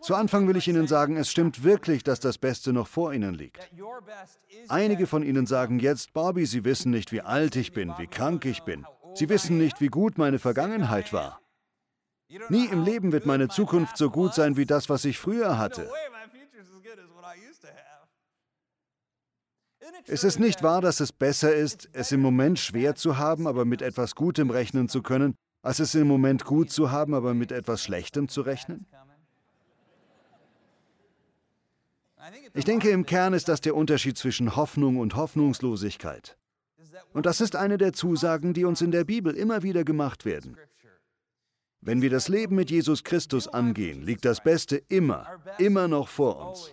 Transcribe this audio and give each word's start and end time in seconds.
Zu 0.00 0.14
Anfang 0.14 0.48
will 0.48 0.56
ich 0.56 0.68
Ihnen 0.68 0.86
sagen, 0.86 1.16
es 1.16 1.30
stimmt 1.30 1.62
wirklich, 1.62 2.02
dass 2.02 2.20
das 2.20 2.38
Beste 2.38 2.72
noch 2.72 2.86
vor 2.86 3.12
Ihnen 3.12 3.34
liegt. 3.34 3.58
Einige 4.68 5.06
von 5.06 5.22
Ihnen 5.22 5.46
sagen 5.46 5.78
jetzt, 5.78 6.12
Bobby, 6.12 6.46
Sie 6.46 6.64
wissen 6.64 6.90
nicht, 6.90 7.12
wie 7.12 7.22
alt 7.22 7.56
ich 7.56 7.72
bin, 7.72 7.92
wie 7.98 8.06
krank 8.06 8.44
ich 8.44 8.62
bin. 8.62 8.86
Sie 9.14 9.28
wissen 9.28 9.58
nicht, 9.58 9.80
wie 9.80 9.88
gut 9.88 10.18
meine 10.18 10.38
Vergangenheit 10.38 11.12
war. 11.12 11.40
Nie 12.48 12.66
im 12.66 12.84
Leben 12.84 13.12
wird 13.12 13.26
meine 13.26 13.48
Zukunft 13.48 13.96
so 13.96 14.10
gut 14.10 14.34
sein 14.34 14.56
wie 14.56 14.66
das, 14.66 14.88
was 14.88 15.04
ich 15.04 15.18
früher 15.18 15.58
hatte. 15.58 15.88
Ist 20.06 20.24
es 20.24 20.38
nicht 20.38 20.62
wahr, 20.62 20.80
dass 20.80 21.00
es 21.00 21.12
besser 21.12 21.54
ist, 21.54 21.88
es 21.92 22.12
im 22.12 22.20
Moment 22.20 22.58
schwer 22.58 22.94
zu 22.94 23.18
haben, 23.18 23.46
aber 23.46 23.64
mit 23.64 23.82
etwas 23.82 24.14
Gutem 24.14 24.50
rechnen 24.50 24.88
zu 24.88 25.02
können, 25.02 25.34
als 25.62 25.78
es 25.78 25.94
im 25.94 26.06
Moment 26.06 26.44
gut 26.44 26.70
zu 26.70 26.90
haben, 26.90 27.14
aber 27.14 27.34
mit 27.34 27.52
etwas 27.52 27.82
Schlechtem 27.82 28.28
zu 28.28 28.42
rechnen? 28.42 28.86
Ich 32.54 32.64
denke, 32.64 32.90
im 32.90 33.06
Kern 33.06 33.34
ist 33.34 33.48
das 33.48 33.60
der 33.60 33.74
Unterschied 33.74 34.16
zwischen 34.18 34.56
Hoffnung 34.56 34.96
und 34.98 35.16
Hoffnungslosigkeit. 35.16 36.36
Und 37.12 37.26
das 37.26 37.40
ist 37.40 37.56
eine 37.56 37.78
der 37.78 37.92
Zusagen, 37.92 38.52
die 38.54 38.64
uns 38.64 38.80
in 38.80 38.90
der 38.90 39.04
Bibel 39.04 39.34
immer 39.34 39.62
wieder 39.62 39.84
gemacht 39.84 40.24
werden. 40.24 40.56
Wenn 41.80 42.02
wir 42.02 42.10
das 42.10 42.28
Leben 42.28 42.56
mit 42.56 42.70
Jesus 42.70 43.04
Christus 43.04 43.46
angehen, 43.46 44.02
liegt 44.02 44.24
das 44.24 44.42
Beste 44.42 44.76
immer, 44.88 45.40
immer 45.58 45.88
noch 45.88 46.08
vor 46.08 46.48
uns. 46.48 46.72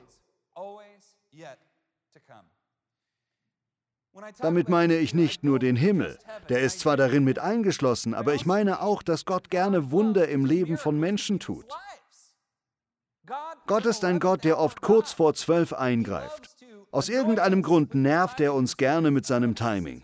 Damit 4.40 4.70
meine 4.70 4.98
ich 4.98 5.14
nicht 5.14 5.44
nur 5.44 5.60
den 5.60 5.76
Himmel, 5.76 6.20
der 6.50 6.62
ist 6.62 6.80
zwar 6.80 6.98
darin 6.98 7.24
mit 7.24 7.40
eingeschlossen, 7.40 8.14
aber 8.14 8.36
ich 8.36 8.46
meine 8.46 8.82
auch, 8.82 9.02
dass 9.02 9.26
Gott 9.26 9.50
gerne 9.50 9.92
Wunder 9.92 10.28
im 10.28 10.46
Leben 10.46 10.78
von 10.78 11.00
Menschen 11.00 11.40
tut. 11.40 11.66
Gott 13.66 13.86
ist 13.86 14.04
ein 14.04 14.20
Gott, 14.20 14.44
der 14.44 14.60
oft 14.60 14.82
kurz 14.82 15.14
vor 15.14 15.34
zwölf 15.34 15.74
eingreift. 15.74 16.50
Aus 16.92 17.10
irgendeinem 17.10 17.64
Grund 17.64 17.96
nervt 17.96 18.40
er 18.40 18.54
uns 18.54 18.78
gerne 18.78 19.10
mit 19.10 19.26
seinem 19.26 19.56
Timing. 19.56 20.04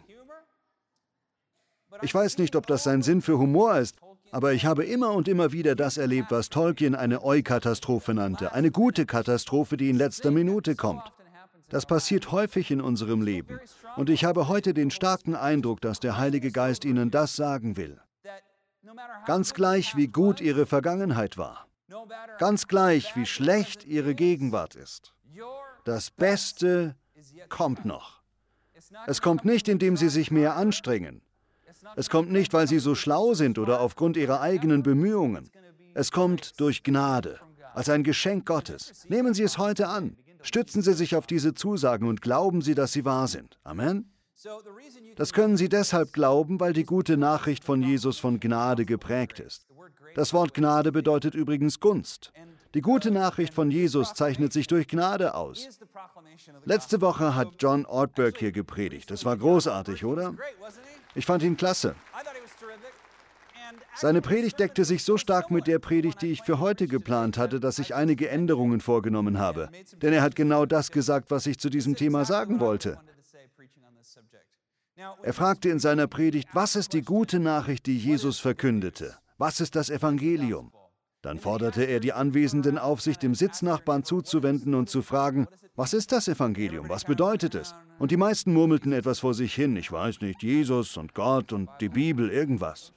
Ich 2.01 2.13
weiß 2.13 2.37
nicht, 2.37 2.55
ob 2.55 2.67
das 2.67 2.83
sein 2.83 3.01
Sinn 3.01 3.21
für 3.21 3.37
Humor 3.37 3.77
ist, 3.77 3.97
aber 4.31 4.53
ich 4.53 4.65
habe 4.65 4.85
immer 4.85 5.11
und 5.11 5.27
immer 5.27 5.51
wieder 5.51 5.75
das 5.75 5.97
erlebt, 5.97 6.31
was 6.31 6.49
Tolkien 6.49 6.95
eine 6.95 7.23
Eu-Katastrophe 7.23 8.13
nannte, 8.13 8.53
eine 8.53 8.71
gute 8.71 9.05
Katastrophe, 9.05 9.75
die 9.75 9.89
in 9.89 9.97
letzter 9.97 10.31
Minute 10.31 10.75
kommt. 10.75 11.11
Das 11.69 11.85
passiert 11.85 12.31
häufig 12.31 12.71
in 12.71 12.81
unserem 12.81 13.21
Leben. 13.21 13.59
Und 13.95 14.09
ich 14.09 14.23
habe 14.25 14.47
heute 14.47 14.73
den 14.73 14.89
starken 14.89 15.35
Eindruck, 15.35 15.81
dass 15.81 15.99
der 15.99 16.17
Heilige 16.17 16.51
Geist 16.51 16.85
Ihnen 16.85 17.11
das 17.11 17.35
sagen 17.35 17.77
will. 17.77 17.99
Ganz 19.25 19.53
gleich, 19.53 19.95
wie 19.95 20.07
gut 20.07 20.41
Ihre 20.41 20.65
Vergangenheit 20.65 21.37
war. 21.37 21.68
Ganz 22.37 22.67
gleich, 22.67 23.15
wie 23.15 23.25
schlecht 23.25 23.85
Ihre 23.85 24.15
Gegenwart 24.15 24.75
ist. 24.75 25.13
Das 25.85 26.11
Beste 26.11 26.95
kommt 27.49 27.85
noch. 27.85 28.21
Es 29.07 29.21
kommt 29.21 29.45
nicht, 29.45 29.67
indem 29.67 29.97
Sie 29.97 30.09
sich 30.09 30.31
mehr 30.31 30.55
anstrengen. 30.55 31.21
Es 31.95 32.09
kommt 32.09 32.31
nicht, 32.31 32.53
weil 32.53 32.67
Sie 32.67 32.79
so 32.79 32.95
schlau 32.95 33.33
sind 33.33 33.57
oder 33.57 33.81
aufgrund 33.81 34.17
Ihrer 34.17 34.41
eigenen 34.41 34.83
Bemühungen. 34.83 35.49
Es 35.93 36.11
kommt 36.11 36.59
durch 36.59 36.83
Gnade, 36.83 37.39
als 37.73 37.89
ein 37.89 38.03
Geschenk 38.03 38.45
Gottes. 38.45 39.05
Nehmen 39.09 39.33
Sie 39.33 39.43
es 39.43 39.57
heute 39.57 39.87
an. 39.87 40.17
Stützen 40.41 40.81
Sie 40.81 40.93
sich 40.93 41.15
auf 41.15 41.27
diese 41.27 41.53
Zusagen 41.53 42.07
und 42.07 42.21
glauben 42.21 42.61
Sie, 42.61 42.75
dass 42.75 42.93
sie 42.93 43.05
wahr 43.05 43.27
sind. 43.27 43.59
Amen. 43.63 44.11
Das 45.15 45.33
können 45.33 45.57
Sie 45.57 45.67
deshalb 45.67 46.13
glauben, 46.13 46.59
weil 46.59 46.71
die 46.71 46.85
gute 46.85 47.17
Nachricht 47.17 47.65
von 47.65 47.81
Jesus 47.81 48.19
von 48.19 48.39
Gnade 48.39 48.85
geprägt 48.85 49.39
ist. 49.39 49.67
Das 50.15 50.33
Wort 50.33 50.53
Gnade 50.53 50.91
bedeutet 50.91 51.35
übrigens 51.35 51.79
Gunst. 51.79 52.31
Die 52.73 52.81
gute 52.81 53.09
Nachricht 53.09 53.53
von 53.53 53.71
Jesus 53.71 54.13
zeichnet 54.13 54.53
sich 54.53 54.67
durch 54.67 54.87
Gnade 54.87 55.33
aus. 55.33 55.67
Letzte 56.65 57.01
Woche 57.01 57.35
hat 57.35 57.49
John 57.59 57.85
Ortberg 57.85 58.37
hier 58.37 58.51
gepredigt. 58.51 59.09
Das 59.09 59.25
war 59.25 59.35
großartig, 59.37 60.05
oder? 60.05 60.35
Ich 61.15 61.25
fand 61.25 61.41
ihn 61.41 61.57
klasse. 61.57 61.95
Seine 63.95 64.21
Predigt 64.21 64.59
deckte 64.59 64.85
sich 64.85 65.03
so 65.03 65.17
stark 65.17 65.51
mit 65.51 65.67
der 65.67 65.79
Predigt, 65.79 66.21
die 66.21 66.31
ich 66.31 66.41
für 66.43 66.59
heute 66.59 66.87
geplant 66.87 67.37
hatte, 67.37 67.59
dass 67.59 67.79
ich 67.79 67.95
einige 67.95 68.29
Änderungen 68.29 68.81
vorgenommen 68.81 69.39
habe. 69.39 69.69
Denn 70.01 70.13
er 70.13 70.21
hat 70.21 70.35
genau 70.35 70.65
das 70.65 70.91
gesagt, 70.91 71.31
was 71.31 71.45
ich 71.47 71.59
zu 71.59 71.69
diesem 71.69 71.95
Thema 71.95 72.23
sagen 72.25 72.59
wollte. 72.59 72.99
Er 75.23 75.33
fragte 75.33 75.69
in 75.69 75.79
seiner 75.79 76.07
Predigt, 76.07 76.49
was 76.53 76.75
ist 76.75 76.93
die 76.93 77.01
gute 77.01 77.39
Nachricht, 77.39 77.85
die 77.85 77.97
Jesus 77.97 78.39
verkündete? 78.39 79.17
Was 79.39 79.61
ist 79.61 79.77
das 79.77 79.89
Evangelium? 79.89 80.73
Dann 81.21 81.39
forderte 81.39 81.85
er 81.85 82.01
die 82.01 82.11
Anwesenden 82.11 82.77
auf, 82.77 82.99
sich 82.99 83.15
dem 83.17 83.33
Sitznachbarn 83.33 84.03
zuzuwenden 84.03 84.75
und 84.75 84.89
zu 84.89 85.01
fragen, 85.01 85.47
was 85.77 85.93
ist 85.93 86.11
das 86.11 86.27
Evangelium? 86.27 86.89
Was 86.89 87.05
bedeutet 87.05 87.55
es? 87.55 87.73
Und 87.99 88.11
die 88.11 88.17
meisten 88.17 88.51
murmelten 88.51 88.91
etwas 88.91 89.19
vor 89.19 89.33
sich 89.33 89.53
hin, 89.55 89.77
ich 89.77 89.93
weiß 89.93 90.19
nicht, 90.19 90.43
Jesus 90.43 90.97
und 90.97 91.13
Gott 91.13 91.53
und 91.53 91.69
die 91.79 91.87
Bibel, 91.87 92.29
irgendwas. 92.29 92.91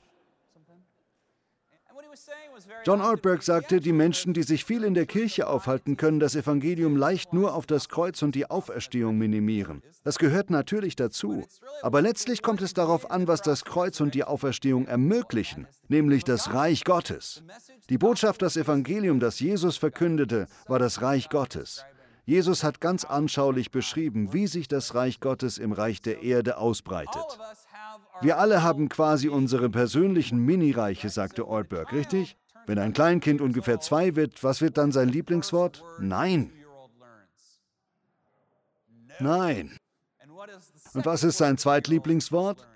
John 2.84 3.00
Ortberg 3.00 3.44
sagte, 3.44 3.80
die 3.80 3.92
Menschen, 3.92 4.34
die 4.34 4.42
sich 4.42 4.64
viel 4.64 4.82
in 4.82 4.94
der 4.94 5.06
Kirche 5.06 5.46
aufhalten, 5.46 5.96
können 5.96 6.18
das 6.18 6.34
Evangelium 6.34 6.96
leicht 6.96 7.32
nur 7.32 7.54
auf 7.54 7.64
das 7.66 7.88
Kreuz 7.88 8.22
und 8.22 8.34
die 8.34 8.50
Auferstehung 8.50 9.16
minimieren. 9.16 9.82
Das 10.02 10.18
gehört 10.18 10.50
natürlich 10.50 10.96
dazu. 10.96 11.44
Aber 11.82 12.02
letztlich 12.02 12.42
kommt 12.42 12.60
es 12.60 12.74
darauf 12.74 13.10
an, 13.10 13.28
was 13.28 13.40
das 13.40 13.64
Kreuz 13.64 14.00
und 14.00 14.14
die 14.14 14.24
Auferstehung 14.24 14.86
ermöglichen, 14.86 15.68
nämlich 15.88 16.24
das 16.24 16.52
Reich 16.52 16.82
Gottes. 16.84 17.44
Die 17.88 17.98
Botschaft, 17.98 18.42
das 18.42 18.56
Evangelium, 18.56 19.20
das 19.20 19.38
Jesus 19.38 19.76
verkündete, 19.76 20.46
war 20.66 20.80
das 20.80 21.02
Reich 21.02 21.28
Gottes. 21.28 21.84
Jesus 22.24 22.62
hat 22.64 22.80
ganz 22.80 23.04
anschaulich 23.04 23.70
beschrieben, 23.70 24.32
wie 24.32 24.46
sich 24.46 24.66
das 24.66 24.94
Reich 24.94 25.20
Gottes 25.20 25.58
im 25.58 25.72
Reich 25.72 26.02
der 26.02 26.22
Erde 26.22 26.56
ausbreitet. 26.56 27.38
Wir 28.20 28.38
alle 28.38 28.62
haben 28.62 28.88
quasi 28.88 29.28
unsere 29.28 29.68
persönlichen 29.70 30.38
Mini-Reiche, 30.38 31.08
sagte 31.08 31.46
Ortberg, 31.46 31.92
richtig? 31.92 32.36
Wenn 32.66 32.78
ein 32.78 32.92
Kleinkind 32.92 33.40
ungefähr 33.40 33.80
zwei 33.80 34.14
wird, 34.16 34.42
was 34.44 34.60
wird 34.60 34.78
dann 34.78 34.92
sein 34.92 35.08
Lieblingswort? 35.08 35.82
Nein. 35.98 36.52
Nein. 39.18 39.76
Und 40.94 41.06
was 41.06 41.24
ist 41.24 41.38
sein 41.38 41.58
Zweitlieblingswort? 41.58 42.66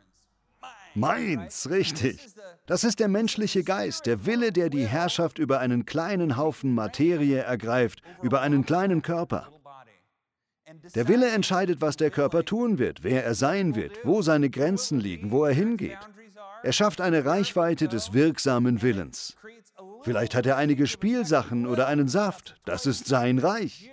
Meins, 0.94 1.68
richtig. 1.68 2.26
Das 2.66 2.82
ist 2.82 3.00
der 3.00 3.08
menschliche 3.08 3.62
Geist, 3.62 4.06
der 4.06 4.24
Wille, 4.24 4.50
der 4.50 4.70
die 4.70 4.86
Herrschaft 4.86 5.38
über 5.38 5.60
einen 5.60 5.84
kleinen 5.84 6.36
Haufen 6.36 6.74
Materie 6.74 7.40
ergreift, 7.40 8.02
über 8.22 8.40
einen 8.40 8.64
kleinen 8.64 9.02
Körper. 9.02 9.48
Der 10.94 11.06
Wille 11.06 11.30
entscheidet, 11.30 11.80
was 11.80 11.96
der 11.96 12.10
Körper 12.10 12.44
tun 12.44 12.78
wird, 12.78 13.04
wer 13.04 13.24
er 13.24 13.34
sein 13.34 13.74
wird, 13.76 13.92
wo 14.04 14.22
seine 14.22 14.50
Grenzen 14.50 14.98
liegen, 14.98 15.30
wo 15.30 15.44
er 15.44 15.52
hingeht. 15.52 15.98
Er 16.62 16.72
schafft 16.72 17.00
eine 17.00 17.24
Reichweite 17.24 17.88
des 17.88 18.12
wirksamen 18.12 18.82
Willens. 18.82 19.36
Vielleicht 20.06 20.36
hat 20.36 20.46
er 20.46 20.56
einige 20.56 20.86
Spielsachen 20.86 21.66
oder 21.66 21.88
einen 21.88 22.06
Saft. 22.06 22.54
Das 22.64 22.86
ist 22.86 23.08
sein 23.08 23.40
Reich. 23.40 23.90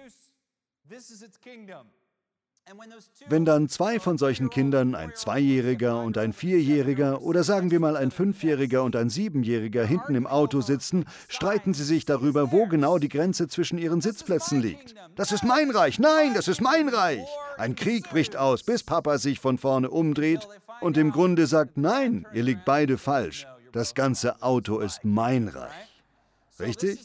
Wenn 3.29 3.45
dann 3.45 3.67
zwei 3.67 3.99
von 3.99 4.19
solchen 4.19 4.51
Kindern, 4.51 4.93
ein 4.93 5.13
Zweijähriger 5.15 6.03
und 6.03 6.19
ein 6.19 6.31
Vierjähriger 6.31 7.23
oder 7.23 7.43
sagen 7.43 7.71
wir 7.71 7.79
mal 7.79 7.97
ein 7.97 8.11
Fünfjähriger 8.11 8.83
und 8.83 8.95
ein 8.95 9.09
Siebenjähriger 9.09 9.83
hinten 9.83 10.13
im 10.13 10.27
Auto 10.27 10.61
sitzen, 10.61 11.05
streiten 11.29 11.73
sie 11.73 11.83
sich 11.83 12.05
darüber, 12.05 12.51
wo 12.51 12.67
genau 12.67 12.99
die 12.99 13.09
Grenze 13.09 13.47
zwischen 13.47 13.79
ihren 13.79 14.01
Sitzplätzen 14.01 14.61
liegt. 14.61 14.93
Das 15.15 15.31
ist 15.31 15.43
mein 15.43 15.71
Reich, 15.71 15.97
nein, 15.97 16.35
das 16.35 16.47
ist 16.47 16.61
mein 16.61 16.89
Reich. 16.89 17.25
Ein 17.57 17.73
Krieg 17.73 18.07
bricht 18.11 18.35
aus, 18.35 18.61
bis 18.61 18.83
Papa 18.83 19.17
sich 19.17 19.39
von 19.39 19.57
vorne 19.57 19.89
umdreht 19.89 20.47
und 20.79 20.95
im 20.95 21.09
Grunde 21.09 21.47
sagt, 21.47 21.77
nein, 21.77 22.27
ihr 22.35 22.43
liegt 22.43 22.65
beide 22.65 22.99
falsch. 22.99 23.47
Das 23.71 23.95
ganze 23.95 24.43
Auto 24.43 24.77
ist 24.77 24.99
mein 25.03 25.47
Reich. 25.47 25.92
Richtig? 26.59 26.99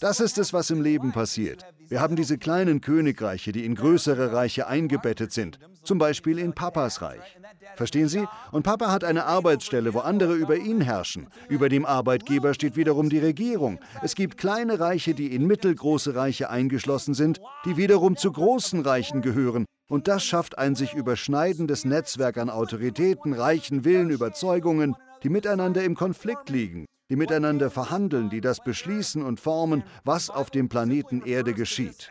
Das 0.00 0.18
ist 0.18 0.36
es, 0.38 0.52
was 0.52 0.70
im 0.70 0.82
Leben 0.82 1.12
passiert. 1.12 1.64
Wir 1.88 2.00
haben 2.00 2.16
diese 2.16 2.38
kleinen 2.38 2.80
Königreiche, 2.80 3.52
die 3.52 3.64
in 3.64 3.76
größere 3.76 4.32
Reiche 4.32 4.66
eingebettet 4.66 5.32
sind, 5.32 5.60
zum 5.84 5.98
Beispiel 5.98 6.38
in 6.38 6.54
Papas 6.54 7.00
Reich. 7.00 7.38
Verstehen 7.76 8.08
Sie? 8.08 8.26
Und 8.50 8.64
Papa 8.64 8.90
hat 8.90 9.04
eine 9.04 9.26
Arbeitsstelle, 9.26 9.94
wo 9.94 10.00
andere 10.00 10.34
über 10.34 10.56
ihn 10.56 10.80
herrschen. 10.80 11.28
Über 11.48 11.68
dem 11.68 11.86
Arbeitgeber 11.86 12.52
steht 12.52 12.76
wiederum 12.76 13.10
die 13.10 13.20
Regierung. 13.20 13.78
Es 14.02 14.16
gibt 14.16 14.38
kleine 14.38 14.80
Reiche, 14.80 15.14
die 15.14 15.34
in 15.34 15.46
mittelgroße 15.46 16.16
Reiche 16.16 16.50
eingeschlossen 16.50 17.14
sind, 17.14 17.40
die 17.64 17.76
wiederum 17.76 18.16
zu 18.16 18.32
großen 18.32 18.80
Reichen 18.80 19.22
gehören. 19.22 19.66
Und 19.88 20.08
das 20.08 20.24
schafft 20.24 20.58
ein 20.58 20.74
sich 20.74 20.94
überschneidendes 20.94 21.84
Netzwerk 21.84 22.38
an 22.38 22.50
Autoritäten, 22.50 23.34
Reichen, 23.34 23.84
Willen, 23.84 24.10
Überzeugungen, 24.10 24.96
die 25.22 25.28
miteinander 25.28 25.84
im 25.84 25.94
Konflikt 25.94 26.48
liegen 26.50 26.86
die 27.10 27.16
miteinander 27.16 27.70
verhandeln, 27.70 28.30
die 28.30 28.40
das 28.40 28.64
beschließen 28.64 29.22
und 29.22 29.40
formen, 29.40 29.82
was 30.04 30.30
auf 30.30 30.50
dem 30.50 30.68
Planeten 30.68 31.22
Erde 31.22 31.52
geschieht. 31.52 32.08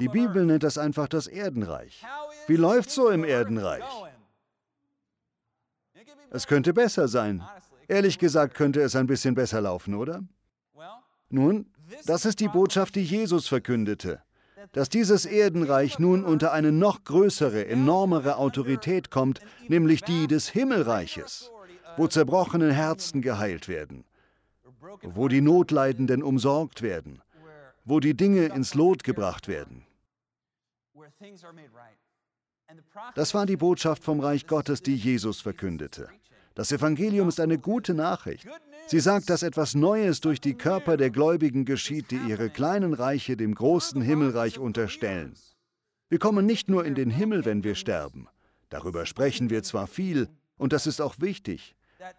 Die 0.00 0.08
Bibel 0.08 0.46
nennt 0.46 0.62
das 0.62 0.78
einfach 0.78 1.08
das 1.08 1.26
Erdenreich. 1.26 2.02
Wie 2.46 2.56
läuft 2.56 2.90
so 2.90 3.10
im 3.10 3.24
Erdenreich? 3.24 3.84
Es 6.30 6.46
könnte 6.46 6.72
besser 6.72 7.08
sein. 7.08 7.42
Ehrlich 7.88 8.18
gesagt 8.18 8.54
könnte 8.54 8.80
es 8.80 8.96
ein 8.96 9.06
bisschen 9.06 9.34
besser 9.34 9.60
laufen, 9.60 9.94
oder? 9.94 10.22
Nun, 11.28 11.66
Das 12.06 12.24
ist 12.24 12.40
die 12.40 12.48
Botschaft, 12.48 12.94
die 12.94 13.04
Jesus 13.04 13.48
verkündete, 13.48 14.22
dass 14.72 14.88
dieses 14.88 15.26
Erdenreich 15.26 15.98
nun 15.98 16.24
unter 16.24 16.52
eine 16.52 16.72
noch 16.72 17.04
größere, 17.04 17.66
enormere 17.66 18.36
Autorität 18.36 19.10
kommt, 19.10 19.40
nämlich 19.68 20.02
die 20.02 20.26
des 20.26 20.48
Himmelreiches, 20.48 21.50
wo 21.96 22.06
zerbrochene 22.06 22.72
Herzen 22.72 23.20
geheilt 23.20 23.68
werden, 23.68 24.04
wo 25.02 25.28
die 25.28 25.40
Notleidenden 25.40 26.22
umsorgt 26.22 26.82
werden, 26.82 27.22
wo 27.84 28.00
die 28.00 28.14
Dinge 28.14 28.46
ins 28.46 28.74
Lot 28.74 29.04
gebracht 29.04 29.48
werden. 29.48 29.86
Das 33.14 33.34
war 33.34 33.46
die 33.46 33.56
Botschaft 33.56 34.02
vom 34.02 34.20
Reich 34.20 34.46
Gottes, 34.46 34.82
die 34.82 34.96
Jesus 34.96 35.40
verkündete. 35.40 36.08
Das 36.54 36.70
Evangelium 36.70 37.28
ist 37.28 37.40
eine 37.40 37.58
gute 37.58 37.94
Nachricht. 37.94 38.46
Sie 38.86 39.00
sagt, 39.00 39.30
dass 39.30 39.42
etwas 39.42 39.74
Neues 39.74 40.20
durch 40.20 40.40
die 40.40 40.54
Körper 40.54 40.96
der 40.96 41.10
Gläubigen 41.10 41.64
geschieht, 41.64 42.10
die 42.10 42.20
ihre 42.28 42.50
kleinen 42.50 42.92
Reiche 42.92 43.36
dem 43.36 43.54
großen 43.54 44.02
Himmelreich 44.02 44.58
unterstellen. 44.58 45.34
Wir 46.08 46.18
kommen 46.18 46.44
nicht 46.44 46.68
nur 46.68 46.84
in 46.84 46.94
den 46.94 47.08
Himmel, 47.08 47.46
wenn 47.46 47.64
wir 47.64 47.74
sterben. 47.74 48.28
Darüber 48.68 49.06
sprechen 49.06 49.48
wir 49.48 49.62
zwar 49.62 49.86
viel, 49.86 50.28
und 50.56 50.72
das 50.74 50.86
ist 50.86 51.00
auch 51.00 51.14
wichtig, 51.20 51.74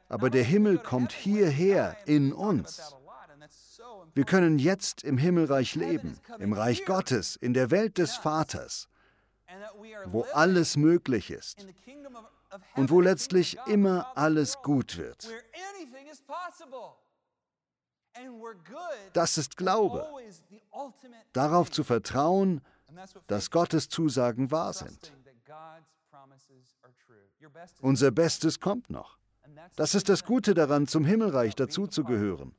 aber 0.10 0.30
der 0.30 0.44
Himmel 0.44 0.78
kommt 0.78 1.12
hierher 1.12 1.98
in 2.06 2.34
uns. 2.34 2.96
Wir 4.14 4.26
können 4.26 4.60
jetzt 4.60 5.04
im 5.04 5.18
Himmelreich 5.18 5.76
leben, 5.76 6.20
im 6.40 6.54
Reich 6.54 6.86
Gottes, 6.86 7.36
in 7.36 7.54
der 7.54 7.72
Welt 7.72 7.98
des 7.98 8.16
Vaters, 8.16 8.88
wo 10.06 10.22
alles 10.34 10.78
möglich 10.78 11.32
ist 11.32 11.66
und 12.76 12.92
wo 12.92 13.02
letztlich 13.02 13.58
immer 13.66 14.16
alles 14.16 14.58
gut 14.62 14.98
wird. 14.98 15.28
Das 19.14 19.38
ist 19.38 19.58
Glaube. 19.58 20.08
Darauf 21.34 21.72
zu 21.72 21.84
vertrauen, 21.84 22.62
dass 23.28 23.50
Gottes 23.50 23.90
Zusagen 23.90 24.52
wahr 24.52 24.74
sind. 24.74 25.14
Unser 27.82 28.12
Bestes 28.12 28.60
kommt 28.60 28.90
noch. 28.90 29.18
Das 29.76 29.96
ist 29.96 30.10
das 30.10 30.24
Gute 30.24 30.54
daran, 30.54 30.88
zum 30.88 31.06
Himmelreich 31.06 31.56
dazuzugehören. 31.56 32.56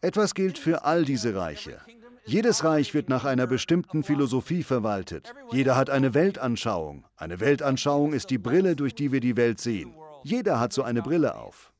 Etwas 0.00 0.34
gilt 0.34 0.58
für 0.58 0.84
all 0.84 1.04
diese 1.04 1.34
Reiche. 1.34 1.80
Jedes 2.24 2.64
Reich 2.64 2.94
wird 2.94 3.08
nach 3.08 3.24
einer 3.24 3.46
bestimmten 3.46 4.02
Philosophie 4.02 4.62
verwaltet. 4.62 5.34
Jeder 5.50 5.76
hat 5.76 5.90
eine 5.90 6.14
Weltanschauung. 6.14 7.04
Eine 7.16 7.40
Weltanschauung 7.40 8.12
ist 8.12 8.30
die 8.30 8.38
Brille, 8.38 8.76
durch 8.76 8.94
die 8.94 9.10
wir 9.12 9.20
die 9.20 9.36
Welt 9.36 9.60
sehen. 9.60 9.94
Jeder 10.22 10.60
hat 10.60 10.72
so 10.72 10.82
eine 10.82 11.02
Brille 11.02 11.34
auf. 11.34 11.72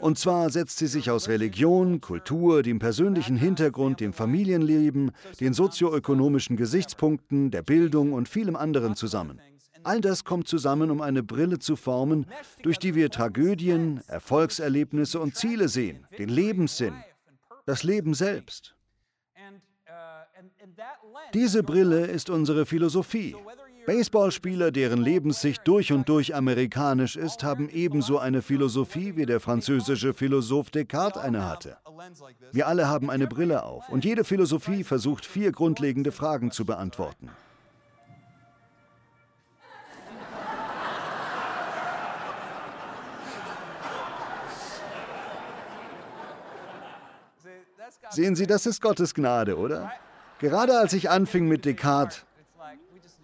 Und 0.00 0.18
zwar 0.18 0.50
setzt 0.50 0.78
sie 0.78 0.86
sich 0.86 1.10
aus 1.10 1.28
Religion, 1.28 2.00
Kultur, 2.00 2.62
dem 2.62 2.78
persönlichen 2.78 3.36
Hintergrund, 3.36 4.00
dem 4.00 4.12
Familienleben, 4.12 5.12
den 5.40 5.54
sozioökonomischen 5.54 6.56
Gesichtspunkten, 6.56 7.50
der 7.50 7.62
Bildung 7.62 8.12
und 8.12 8.28
vielem 8.28 8.56
anderen 8.56 8.96
zusammen. 8.96 9.40
All 9.82 10.00
das 10.00 10.24
kommt 10.24 10.48
zusammen, 10.48 10.90
um 10.90 11.00
eine 11.00 11.22
Brille 11.22 11.58
zu 11.58 11.76
formen, 11.76 12.26
durch 12.62 12.78
die 12.78 12.94
wir 12.94 13.10
Tragödien, 13.10 14.02
Erfolgserlebnisse 14.06 15.20
und 15.20 15.36
Ziele 15.36 15.68
sehen, 15.68 16.06
den 16.18 16.28
Lebenssinn, 16.28 16.94
das 17.66 17.82
Leben 17.82 18.14
selbst. 18.14 18.74
Diese 21.34 21.62
Brille 21.62 22.06
ist 22.06 22.30
unsere 22.30 22.66
Philosophie. 22.66 23.36
Baseballspieler, 23.86 24.70
deren 24.70 25.00
Lebenssicht 25.00 25.66
durch 25.66 25.92
und 25.92 26.08
durch 26.08 26.34
amerikanisch 26.34 27.16
ist, 27.16 27.42
haben 27.42 27.68
ebenso 27.70 28.18
eine 28.18 28.42
Philosophie, 28.42 29.16
wie 29.16 29.26
der 29.26 29.40
französische 29.40 30.12
Philosoph 30.12 30.70
Descartes 30.70 31.22
eine 31.22 31.48
hatte. 31.48 31.78
Wir 32.52 32.68
alle 32.68 32.88
haben 32.88 33.10
eine 33.10 33.26
Brille 33.26 33.64
auf 33.64 33.88
und 33.88 34.04
jede 34.04 34.24
Philosophie 34.24 34.84
versucht 34.84 35.24
vier 35.24 35.50
grundlegende 35.50 36.12
Fragen 36.12 36.50
zu 36.50 36.64
beantworten. 36.64 37.30
Sehen 48.10 48.34
Sie, 48.34 48.46
das 48.46 48.66
ist 48.66 48.80
Gottes 48.80 49.14
Gnade, 49.14 49.56
oder? 49.56 49.92
Gerade 50.38 50.78
als 50.78 50.92
ich 50.92 51.10
anfing 51.10 51.48
mit 51.48 51.64
Descartes, 51.64 52.24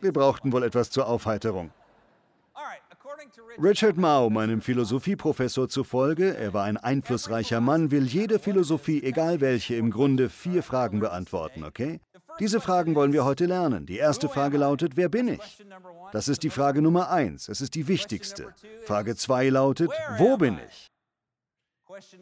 wir 0.00 0.12
brauchten 0.12 0.52
wohl 0.52 0.62
etwas 0.62 0.90
zur 0.90 1.08
Aufheiterung. 1.08 1.70
Richard 3.58 3.96
Mao, 3.96 4.28
meinem 4.28 4.60
Philosophieprofessor 4.60 5.68
zufolge, 5.68 6.36
er 6.36 6.52
war 6.52 6.64
ein 6.64 6.76
einflussreicher 6.76 7.60
Mann, 7.60 7.90
will 7.90 8.04
jede 8.04 8.38
Philosophie, 8.38 9.02
egal 9.02 9.40
welche, 9.40 9.76
im 9.76 9.90
Grunde 9.90 10.28
vier 10.28 10.62
Fragen 10.62 11.00
beantworten, 11.00 11.64
okay? 11.64 12.00
Diese 12.38 12.60
Fragen 12.60 12.94
wollen 12.94 13.14
wir 13.14 13.24
heute 13.24 13.46
lernen. 13.46 13.86
Die 13.86 13.96
erste 13.96 14.28
Frage 14.28 14.58
lautet, 14.58 14.96
wer 14.96 15.08
bin 15.08 15.28
ich? 15.28 15.64
Das 16.12 16.28
ist 16.28 16.42
die 16.42 16.50
Frage 16.50 16.82
Nummer 16.82 17.10
eins, 17.10 17.48
es 17.48 17.62
ist 17.62 17.74
die 17.74 17.88
wichtigste. 17.88 18.52
Frage 18.82 19.16
zwei 19.16 19.48
lautet, 19.48 19.90
wo 20.18 20.36
bin 20.36 20.58
ich? 20.68 20.86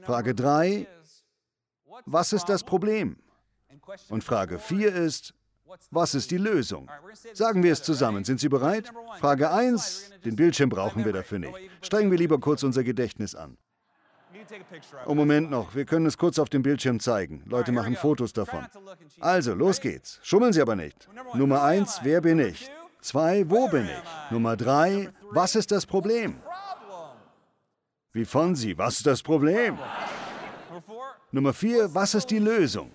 Frage 0.03 0.37
drei, 0.37 0.87
was 2.07 2.33
ist 2.33 2.49
das 2.49 2.65
Problem? 2.65 3.17
Und 4.09 4.25
Frage 4.25 4.59
4 4.59 4.95
ist, 4.95 5.35
was 5.91 6.15
ist 6.15 6.31
die 6.31 6.39
Lösung? 6.39 6.91
Sagen 7.33 7.63
wir 7.63 7.73
es 7.73 7.83
zusammen. 7.83 8.25
Sind 8.25 8.41
Sie 8.41 8.49
bereit? 8.49 8.93
Frage 9.19 9.51
1, 9.51 10.13
den 10.25 10.37
Bildschirm 10.37 10.69
brauchen 10.69 11.05
wir 11.05 11.13
dafür 11.13 11.39
nicht. 11.39 11.55
Strengen 11.83 12.11
wir 12.11 12.19
lieber 12.19 12.39
kurz 12.39 12.63
unser 12.63 12.85
Gedächtnis 12.85 13.35
an. 13.35 13.57
Oh, 15.07 15.15
Moment 15.15 15.51
noch, 15.51 15.75
wir 15.75 15.85
können 15.85 16.07
es 16.07 16.19
kurz 16.19 16.39
auf 16.39 16.49
dem 16.49 16.63
Bildschirm 16.63 17.01
zeigen. 17.01 17.43
Leute 17.47 17.73
machen 17.73 17.97
Fotos 17.97 18.33
davon. 18.33 18.67
Also, 19.21 19.55
los 19.55 19.81
geht's. 19.81 20.21
Schummeln 20.23 20.53
Sie 20.53 20.61
aber 20.61 20.77
nicht. 20.77 21.09
Nummer 21.35 21.63
1, 21.63 22.01
wer 22.03 22.21
bin 22.21 22.39
ich? 22.41 22.71
2, 23.01 23.49
wo 23.49 23.69
bin 23.69 23.85
ich? 23.85 24.31
Nummer 24.31 24.57
3, 24.57 25.11
was 25.31 25.55
ist 25.55 25.71
das 25.71 25.87
Problem? 25.87 26.37
Wie 28.13 28.25
von 28.25 28.55
Sie, 28.55 28.77
was 28.77 28.97
ist 28.99 29.07
das 29.07 29.23
Problem? 29.23 29.79
Nummer 31.35 31.53
vier, 31.53 31.93
was 31.93 32.15
ist 32.15 32.31
die 32.31 32.39
Lösung? 32.39 32.93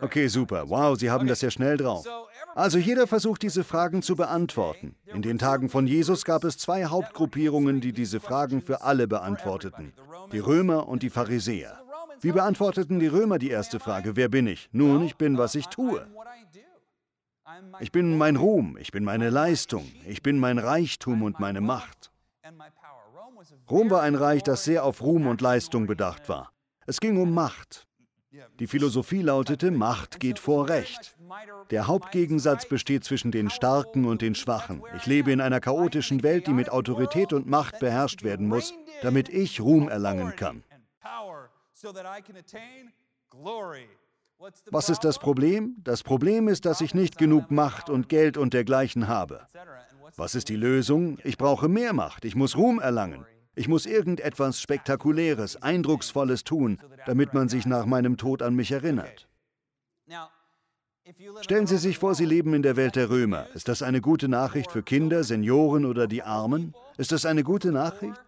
Okay, 0.00 0.28
super. 0.28 0.70
Wow, 0.70 0.96
Sie 0.96 1.10
haben 1.10 1.26
das 1.26 1.40
ja 1.40 1.50
schnell 1.50 1.76
drauf. 1.76 2.06
Also 2.54 2.78
jeder 2.78 3.08
versucht 3.08 3.42
diese 3.42 3.64
Fragen 3.64 4.02
zu 4.02 4.14
beantworten. 4.14 4.94
In 5.06 5.20
den 5.20 5.38
Tagen 5.38 5.68
von 5.68 5.88
Jesus 5.88 6.24
gab 6.24 6.44
es 6.44 6.58
zwei 6.58 6.84
Hauptgruppierungen, 6.84 7.80
die 7.80 7.92
diese 7.92 8.20
Fragen 8.20 8.62
für 8.62 8.82
alle 8.82 9.08
beantworteten. 9.08 9.92
Die 10.30 10.38
Römer 10.38 10.86
und 10.86 11.02
die 11.02 11.10
Pharisäer. 11.10 11.80
Wie 12.20 12.30
beantworteten 12.30 13.00
die 13.00 13.08
Römer 13.08 13.40
die 13.40 13.50
erste 13.50 13.80
Frage, 13.80 14.14
wer 14.14 14.28
bin 14.28 14.46
ich? 14.46 14.68
Nun, 14.70 15.04
ich 15.04 15.16
bin, 15.16 15.36
was 15.36 15.56
ich 15.56 15.66
tue. 15.66 16.06
Ich 17.80 17.90
bin 17.90 18.16
mein 18.16 18.36
Ruhm, 18.36 18.78
ich 18.80 18.92
bin 18.92 19.02
meine 19.02 19.28
Leistung, 19.30 19.90
ich 20.06 20.22
bin 20.22 20.38
mein 20.38 20.58
Reichtum 20.58 21.24
und 21.24 21.40
meine 21.40 21.60
Macht. 21.60 22.12
Rom 23.68 23.90
war 23.90 24.02
ein 24.02 24.14
Reich, 24.14 24.44
das 24.44 24.62
sehr 24.62 24.84
auf 24.84 25.02
Ruhm 25.02 25.26
und 25.26 25.40
Leistung 25.40 25.88
bedacht 25.88 26.28
war. 26.28 26.53
Es 26.86 27.00
ging 27.00 27.20
um 27.20 27.32
Macht. 27.32 27.86
Die 28.58 28.66
Philosophie 28.66 29.22
lautete, 29.22 29.70
Macht 29.70 30.18
geht 30.18 30.38
vor 30.38 30.68
Recht. 30.68 31.16
Der 31.70 31.86
Hauptgegensatz 31.86 32.66
besteht 32.66 33.04
zwischen 33.04 33.30
den 33.30 33.48
Starken 33.48 34.04
und 34.06 34.22
den 34.22 34.34
Schwachen. 34.34 34.82
Ich 34.96 35.06
lebe 35.06 35.30
in 35.30 35.40
einer 35.40 35.60
chaotischen 35.60 36.22
Welt, 36.22 36.46
die 36.46 36.52
mit 36.52 36.70
Autorität 36.70 37.32
und 37.32 37.46
Macht 37.46 37.78
beherrscht 37.78 38.22
werden 38.22 38.48
muss, 38.48 38.74
damit 39.02 39.28
ich 39.28 39.60
Ruhm 39.60 39.88
erlangen 39.88 40.34
kann. 40.36 40.64
Was 44.70 44.88
ist 44.88 45.04
das 45.04 45.18
Problem? 45.18 45.76
Das 45.78 46.02
Problem 46.02 46.48
ist, 46.48 46.64
dass 46.66 46.80
ich 46.80 46.94
nicht 46.94 47.18
genug 47.18 47.50
Macht 47.50 47.88
und 47.88 48.08
Geld 48.08 48.36
und 48.36 48.52
dergleichen 48.52 49.06
habe. 49.06 49.46
Was 50.16 50.34
ist 50.34 50.48
die 50.48 50.56
Lösung? 50.56 51.18
Ich 51.24 51.38
brauche 51.38 51.68
mehr 51.68 51.92
Macht, 51.92 52.24
ich 52.24 52.34
muss 52.34 52.56
Ruhm 52.56 52.80
erlangen. 52.80 53.24
Ich 53.56 53.68
muss 53.68 53.86
irgendetwas 53.86 54.60
Spektakuläres, 54.60 55.62
Eindrucksvolles 55.62 56.44
tun, 56.44 56.78
damit 57.06 57.34
man 57.34 57.48
sich 57.48 57.66
nach 57.66 57.86
meinem 57.86 58.16
Tod 58.16 58.42
an 58.42 58.54
mich 58.54 58.72
erinnert. 58.72 59.28
Stellen 61.42 61.66
Sie 61.66 61.76
sich 61.76 61.98
vor, 61.98 62.14
Sie 62.14 62.24
leben 62.24 62.54
in 62.54 62.62
der 62.62 62.76
Welt 62.76 62.96
der 62.96 63.10
Römer. 63.10 63.46
Ist 63.54 63.68
das 63.68 63.82
eine 63.82 64.00
gute 64.00 64.28
Nachricht 64.28 64.72
für 64.72 64.82
Kinder, 64.82 65.22
Senioren 65.22 65.84
oder 65.84 66.06
die 66.06 66.22
Armen? 66.22 66.74
Ist 66.96 67.12
das 67.12 67.26
eine 67.26 67.44
gute 67.44 67.72
Nachricht? 67.72 68.20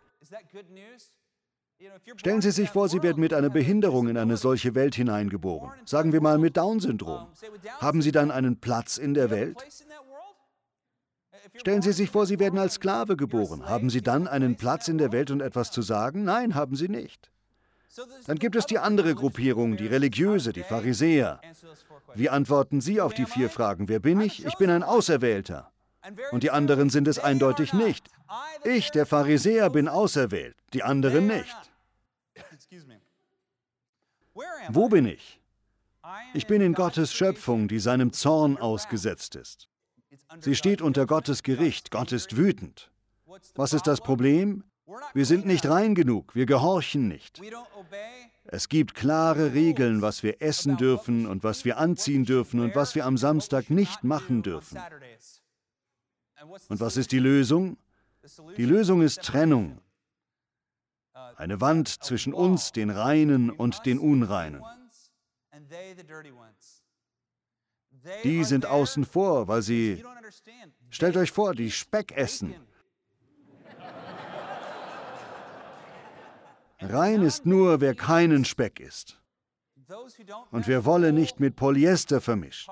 Stellen 2.16 2.42
Sie 2.42 2.50
sich 2.50 2.71
vor, 2.71 2.88
Sie 2.88 3.02
werden 3.02 3.21
mit 3.21 3.35
einer 3.35 3.50
Behinderung 3.50 4.09
in 4.09 4.16
eine 4.16 4.37
solche 4.37 4.75
Welt 4.75 4.95
hineingeboren. 4.95 5.73
Sagen 5.85 6.12
wir 6.12 6.21
mal 6.21 6.38
mit 6.38 6.56
Down-Syndrom. 6.56 7.26
Haben 7.78 8.02
Sie 8.02 8.12
dann 8.12 8.30
einen 8.30 8.61
Platz 8.61 8.97
in 8.99 9.14
der 9.14 9.30
Welt? 9.30 9.56
Stellen 11.58 11.82
Sie 11.82 11.92
sich 11.92 12.10
vor, 12.10 12.26
Sie 12.26 12.38
werden 12.38 12.58
als 12.58 12.75
Sklave 12.75 13.16
geboren. 13.16 13.68
Haben 13.68 13.90
Sie 13.90 14.02
dann 14.02 14.28
einen 14.28 14.56
Platz 14.56 14.88
in 14.88 14.98
der 14.98 15.12
Welt 15.12 15.30
und 15.30 15.40
etwas 15.40 15.70
zu 15.70 15.82
sagen? 15.82 16.25
Nein, 16.25 16.54
haben 16.54 16.76
Sie 16.76 16.88
nicht. 16.88 17.30
Dann 18.26 18.38
gibt 18.38 18.56
es 18.56 18.66
die 18.66 18.78
andere 18.78 19.14
Gruppierung, 19.14 19.76
die 19.76 19.86
religiöse, 19.86 20.52
die 20.52 20.62
Pharisäer. 20.62 21.40
Wie 22.14 22.28
antworten 22.28 22.80
Sie 22.80 23.00
auf 23.00 23.14
die 23.14 23.25
vier 23.25 23.48
Fragen? 23.48 23.88
Wer 23.88 24.00
bin 24.00 24.20
ich? 24.20 24.44
Ich 24.44 24.56
bin 24.56 24.70
ein 24.70 24.82
Auserwählter. 24.82 25.72
Und 26.30 26.42
die 26.42 26.50
anderen 26.50 26.90
sind 26.90 27.08
es 27.08 27.18
eindeutig 27.18 27.72
nicht. 27.72 28.06
Ich, 28.64 28.90
der 28.90 29.06
Pharisäer, 29.06 29.70
bin 29.70 29.88
auserwählt, 29.88 30.56
die 30.72 30.82
anderen 30.82 31.26
nicht. 31.26 31.56
Wo 34.68 34.88
bin 34.88 35.06
ich? 35.06 35.40
Ich 36.34 36.46
bin 36.46 36.60
in 36.60 36.75
Gottes 36.75 37.12
Schöpfung, 37.12 37.66
die 37.66 37.80
seinem 37.80 38.12
Zorn 38.12 38.56
ausgesetzt 38.56 39.34
ist. 39.34 39.68
Sie 40.40 40.54
steht 40.54 40.82
unter 40.82 41.06
Gottes 41.06 41.42
Gericht. 41.42 41.90
Gott 41.90 42.12
ist 42.12 42.37
wütend. 42.37 42.90
Was 43.54 43.73
ist 43.73 43.87
das 43.87 44.00
Problem? 44.00 44.64
Wir 45.14 45.26
sind 45.26 45.46
nicht 45.46 45.66
rein 45.66 45.94
genug, 45.94 46.35
wir 46.35 46.46
gehorchen 46.46 47.08
nicht. 47.08 47.40
Es 48.44 48.68
gibt 48.68 48.94
klare 48.94 49.52
Regeln, 49.52 50.00
was 50.00 50.23
wir 50.23 50.40
essen 50.40 50.76
dürfen 50.76 51.26
und 51.26 51.42
was 51.42 51.64
wir 51.64 51.78
anziehen 51.78 52.25
dürfen 52.25 52.61
und 52.61 52.76
was 52.76 52.94
wir 52.94 53.04
am 53.04 53.16
Samstag 53.16 53.70
nicht 53.70 54.04
machen 54.04 54.42
dürfen. 54.42 54.78
Und 56.68 56.80
was 56.80 56.96
ist 56.96 57.11
die 57.11 57.18
Lösung? 57.18 57.76
Die 58.56 58.64
Lösung 58.64 59.02
ist 59.02 59.23
Trennung. 59.23 59.80
Eine 61.37 61.61
Wand 61.61 61.88
zwischen 61.88 62.32
uns, 62.32 62.73
den 62.73 62.90
Reinen 62.90 63.50
und 63.50 63.87
den 63.87 63.99
Unreinen. 63.99 64.62
Die 68.25 68.44
sind 68.44 68.66
außen 68.66 69.04
vor, 69.04 69.48
weil 69.48 69.62
sie, 69.62 70.04
stellt 70.90 71.16
euch 71.16 71.32
vor, 71.32 71.54
die 71.54 71.70
Speck 71.70 72.12
essen. 72.12 72.54
Rein 76.80 77.22
ist 77.22 77.46
nur, 77.46 77.80
wer 77.80 77.94
keinen 77.94 78.44
Speck 78.44 78.80
isst. 78.80 79.20
Und 80.50 80.66
wer 80.66 80.84
Wolle 80.84 81.12
nicht 81.12 81.40
mit 81.40 81.56
Polyester 81.56 82.20
vermischt. 82.20 82.68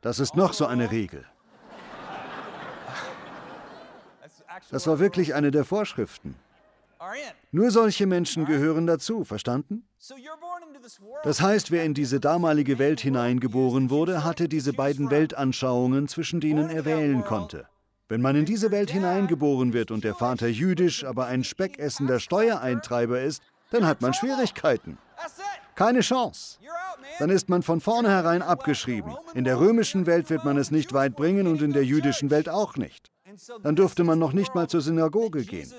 Das 0.00 0.18
ist 0.18 0.36
noch 0.36 0.52
so 0.52 0.66
eine 0.66 0.90
Regel. 0.90 1.24
Das 4.70 4.86
war 4.86 4.98
wirklich 4.98 5.34
eine 5.34 5.50
der 5.50 5.64
Vorschriften. 5.64 6.34
Nur 7.52 7.70
solche 7.70 8.06
Menschen 8.06 8.44
gehören 8.44 8.86
dazu, 8.86 9.24
verstanden? 9.24 9.86
Das 11.22 11.40
heißt, 11.40 11.70
wer 11.70 11.84
in 11.84 11.94
diese 11.94 12.20
damalige 12.20 12.78
Welt 12.78 13.00
hineingeboren 13.00 13.90
wurde, 13.90 14.24
hatte 14.24 14.48
diese 14.48 14.72
beiden 14.72 15.10
Weltanschauungen, 15.10 16.08
zwischen 16.08 16.40
denen 16.40 16.70
er 16.70 16.84
wählen 16.84 17.24
konnte. 17.24 17.66
Wenn 18.08 18.22
man 18.22 18.36
in 18.36 18.46
diese 18.46 18.70
Welt 18.70 18.90
hineingeboren 18.90 19.74
wird 19.74 19.90
und 19.90 20.02
der 20.02 20.14
Vater 20.14 20.48
jüdisch, 20.48 21.04
aber 21.04 21.26
ein 21.26 21.44
speckessender 21.44 22.20
Steuereintreiber 22.20 23.20
ist, 23.20 23.42
dann 23.70 23.86
hat 23.86 24.00
man 24.00 24.14
Schwierigkeiten. 24.14 24.96
Keine 25.74 26.00
Chance. 26.00 26.58
Dann 27.18 27.30
ist 27.30 27.48
man 27.48 27.62
von 27.62 27.80
vornherein 27.80 28.42
abgeschrieben. 28.42 29.14
In 29.34 29.44
der 29.44 29.60
römischen 29.60 30.06
Welt 30.06 30.30
wird 30.30 30.44
man 30.44 30.56
es 30.56 30.70
nicht 30.70 30.92
weit 30.92 31.16
bringen 31.16 31.46
und 31.46 31.60
in 31.60 31.72
der 31.72 31.84
jüdischen 31.84 32.30
Welt 32.30 32.48
auch 32.48 32.76
nicht. 32.76 33.10
Dann 33.62 33.76
dürfte 33.76 34.04
man 34.04 34.18
noch 34.18 34.32
nicht 34.32 34.54
mal 34.54 34.68
zur 34.68 34.80
Synagoge 34.80 35.44
gehen. 35.44 35.70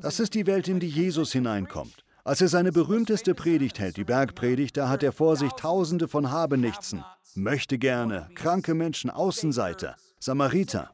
Das 0.00 0.20
ist 0.20 0.34
die 0.34 0.46
Welt, 0.46 0.68
in 0.68 0.80
die 0.80 0.88
Jesus 0.88 1.32
hineinkommt. 1.32 2.04
Als 2.24 2.40
er 2.40 2.48
seine 2.48 2.72
berühmteste 2.72 3.34
Predigt 3.34 3.78
hält, 3.78 3.96
die 3.96 4.04
Bergpredigt, 4.04 4.76
da 4.76 4.88
hat 4.88 5.02
er 5.02 5.12
vor 5.12 5.36
sich 5.36 5.52
Tausende 5.52 6.06
von 6.06 6.30
Habenichtsen, 6.30 7.04
möchte 7.34 7.78
gerne, 7.78 8.28
kranke 8.34 8.74
Menschen, 8.74 9.10
Außenseiter, 9.10 9.96
Samariter. 10.20 10.92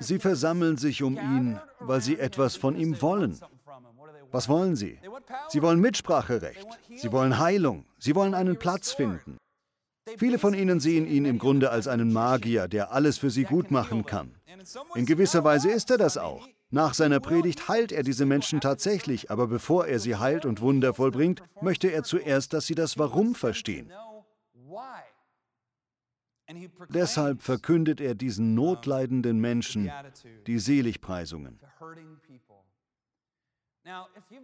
Sie 0.00 0.18
versammeln 0.18 0.76
sich 0.76 1.02
um 1.02 1.16
ihn, 1.16 1.60
weil 1.80 2.00
sie 2.00 2.18
etwas 2.18 2.56
von 2.56 2.76
ihm 2.76 3.00
wollen. 3.00 3.38
Was 4.32 4.48
wollen 4.48 4.76
sie? 4.76 4.98
Sie 5.48 5.62
wollen 5.62 5.80
Mitspracherecht. 5.80 6.66
Sie 6.96 7.12
wollen 7.12 7.38
Heilung. 7.38 7.86
Sie 7.98 8.14
wollen 8.14 8.34
einen 8.34 8.58
Platz 8.58 8.92
finden. 8.92 9.38
Viele 10.16 10.38
von 10.38 10.54
ihnen 10.54 10.80
sehen 10.80 11.06
ihn 11.06 11.24
im 11.24 11.38
Grunde 11.38 11.70
als 11.70 11.88
einen 11.88 12.12
Magier, 12.12 12.68
der 12.68 12.92
alles 12.92 13.18
für 13.18 13.30
sie 13.30 13.44
gut 13.44 13.70
machen 13.70 14.06
kann. 14.06 14.34
In 14.94 15.04
gewisser 15.04 15.42
Weise 15.44 15.70
ist 15.70 15.90
er 15.90 15.98
das 15.98 16.16
auch. 16.16 16.48
Nach 16.70 16.94
seiner 16.94 17.20
Predigt 17.20 17.68
heilt 17.68 17.92
er 17.92 18.02
diese 18.02 18.26
Menschen 18.26 18.60
tatsächlich, 18.60 19.30
aber 19.30 19.46
bevor 19.46 19.86
er 19.86 19.98
sie 19.98 20.16
heilt 20.16 20.44
und 20.44 20.60
Wunder 20.60 20.94
vollbringt, 20.94 21.42
möchte 21.60 21.88
er 21.88 22.02
zuerst, 22.02 22.52
dass 22.52 22.66
sie 22.66 22.74
das 22.74 22.98
Warum 22.98 23.34
verstehen. 23.34 23.92
Deshalb 26.90 27.42
verkündet 27.42 28.00
er 28.00 28.14
diesen 28.14 28.54
notleidenden 28.54 29.40
Menschen 29.40 29.90
die 30.46 30.58
Seligpreisungen. 30.58 31.58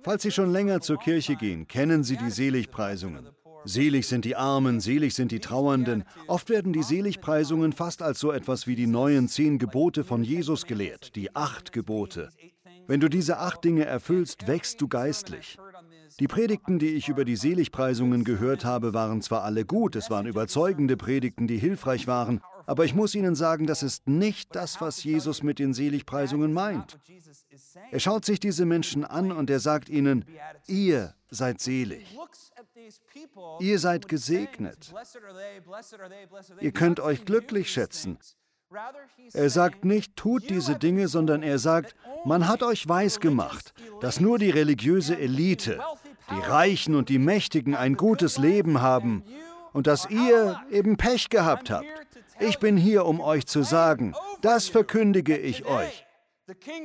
Falls 0.03 0.23
Sie 0.23 0.31
schon 0.31 0.53
länger 0.53 0.81
zur 0.81 0.99
Kirche 0.99 1.37
gehen, 1.37 1.67
kennen 1.67 2.05
Sie 2.05 2.17
die 2.17 2.31
Seligpreisungen. 2.31 3.29
Selig 3.65 4.09
sind 4.09 4.25
die 4.25 4.37
Armen, 4.37 4.81
selig 4.81 5.15
sind 5.15 5.33
die 5.33 5.41
Trauernden. 5.41 6.05
Oft 6.27 6.51
werden 6.51 6.73
die 6.73 6.83
Seligpreisungen 6.83 7.73
fast 7.73 8.03
als 8.03 8.19
so 8.19 8.33
etwas 8.33 8.67
wie 8.67 8.75
die 8.75 8.87
neuen 8.87 9.29
zehn 9.29 9.59
Gebote 9.59 10.05
von 10.05 10.25
Jesus 10.25 10.67
gelehrt, 10.67 11.15
die 11.17 11.35
acht 11.35 11.73
Gebote. 11.73 12.31
Wenn 12.87 13.01
du 13.01 13.09
diese 13.09 13.39
acht 13.39 13.65
Dinge 13.65 13.85
erfüllst, 13.85 14.47
wächst 14.47 14.81
du 14.81 14.89
geistlich. 14.89 15.59
Die 16.21 16.29
Predigten, 16.29 16.79
die 16.79 16.91
ich 16.91 17.09
über 17.09 17.25
die 17.25 17.37
Seligpreisungen 17.37 18.25
gehört 18.25 18.65
habe, 18.65 18.93
waren 18.93 19.23
zwar 19.23 19.45
alle 19.45 19.65
gut, 19.65 19.97
es 19.97 20.11
waren 20.11 20.27
überzeugende 20.27 20.97
Predigten, 20.97 21.47
die 21.47 21.59
hilfreich 21.59 22.07
waren, 22.07 22.41
aber 22.67 22.85
ich 22.85 22.95
muss 22.95 23.15
Ihnen 23.15 23.35
sagen, 23.35 23.67
das 23.67 23.83
ist 23.83 24.09
nicht 24.09 24.55
das, 24.55 24.81
was 24.81 25.03
Jesus 25.03 25.43
mit 25.43 25.59
den 25.59 25.75
Seligpreisungen 25.75 26.53
meint. 26.53 26.99
Er 27.91 28.01
schaut 28.01 28.25
sich 28.25 28.41
diese 28.41 28.65
Menschen 28.65 29.05
an 29.05 29.33
und 29.33 29.51
er 29.51 29.61
sagt 29.61 29.89
ihnen, 29.89 30.25
ihr 30.67 31.15
seid 31.31 31.61
selig. 31.61 32.07
Ihr 33.61 33.79
seid 33.79 34.09
gesegnet. 34.09 34.93
Ihr 36.61 36.73
könnt 36.73 37.01
euch 37.01 37.25
glücklich 37.25 37.71
schätzen. 37.71 38.19
Er 39.33 39.51
sagt 39.51 39.85
nicht, 39.85 40.17
tut 40.17 40.49
diese 40.49 40.77
Dinge, 40.77 41.09
sondern 41.09 41.43
er 41.43 41.59
sagt, 41.59 41.95
man 42.25 42.49
hat 42.49 42.63
euch 42.63 42.89
weisgemacht, 42.89 43.75
dass 44.01 44.21
nur 44.21 44.39
die 44.39 44.51
religiöse 44.51 45.19
Elite, 45.19 45.79
die 46.31 46.41
Reichen 46.41 46.95
und 46.95 47.09
die 47.09 47.19
Mächtigen 47.19 47.75
ein 47.75 47.97
gutes 47.97 48.39
Leben 48.39 48.81
haben 48.81 49.25
und 49.73 49.87
dass 49.87 50.09
ihr 50.09 50.61
eben 50.71 50.97
Pech 50.97 51.29
gehabt 51.29 51.71
habt. 51.71 51.87
Ich 52.41 52.59
bin 52.59 52.77
hier, 52.77 53.05
um 53.05 53.21
euch 53.21 53.47
zu 53.47 53.63
sagen, 53.63 54.15
das 54.41 54.69
verkündige 54.69 55.37
ich 55.37 55.67
euch. 55.67 56.07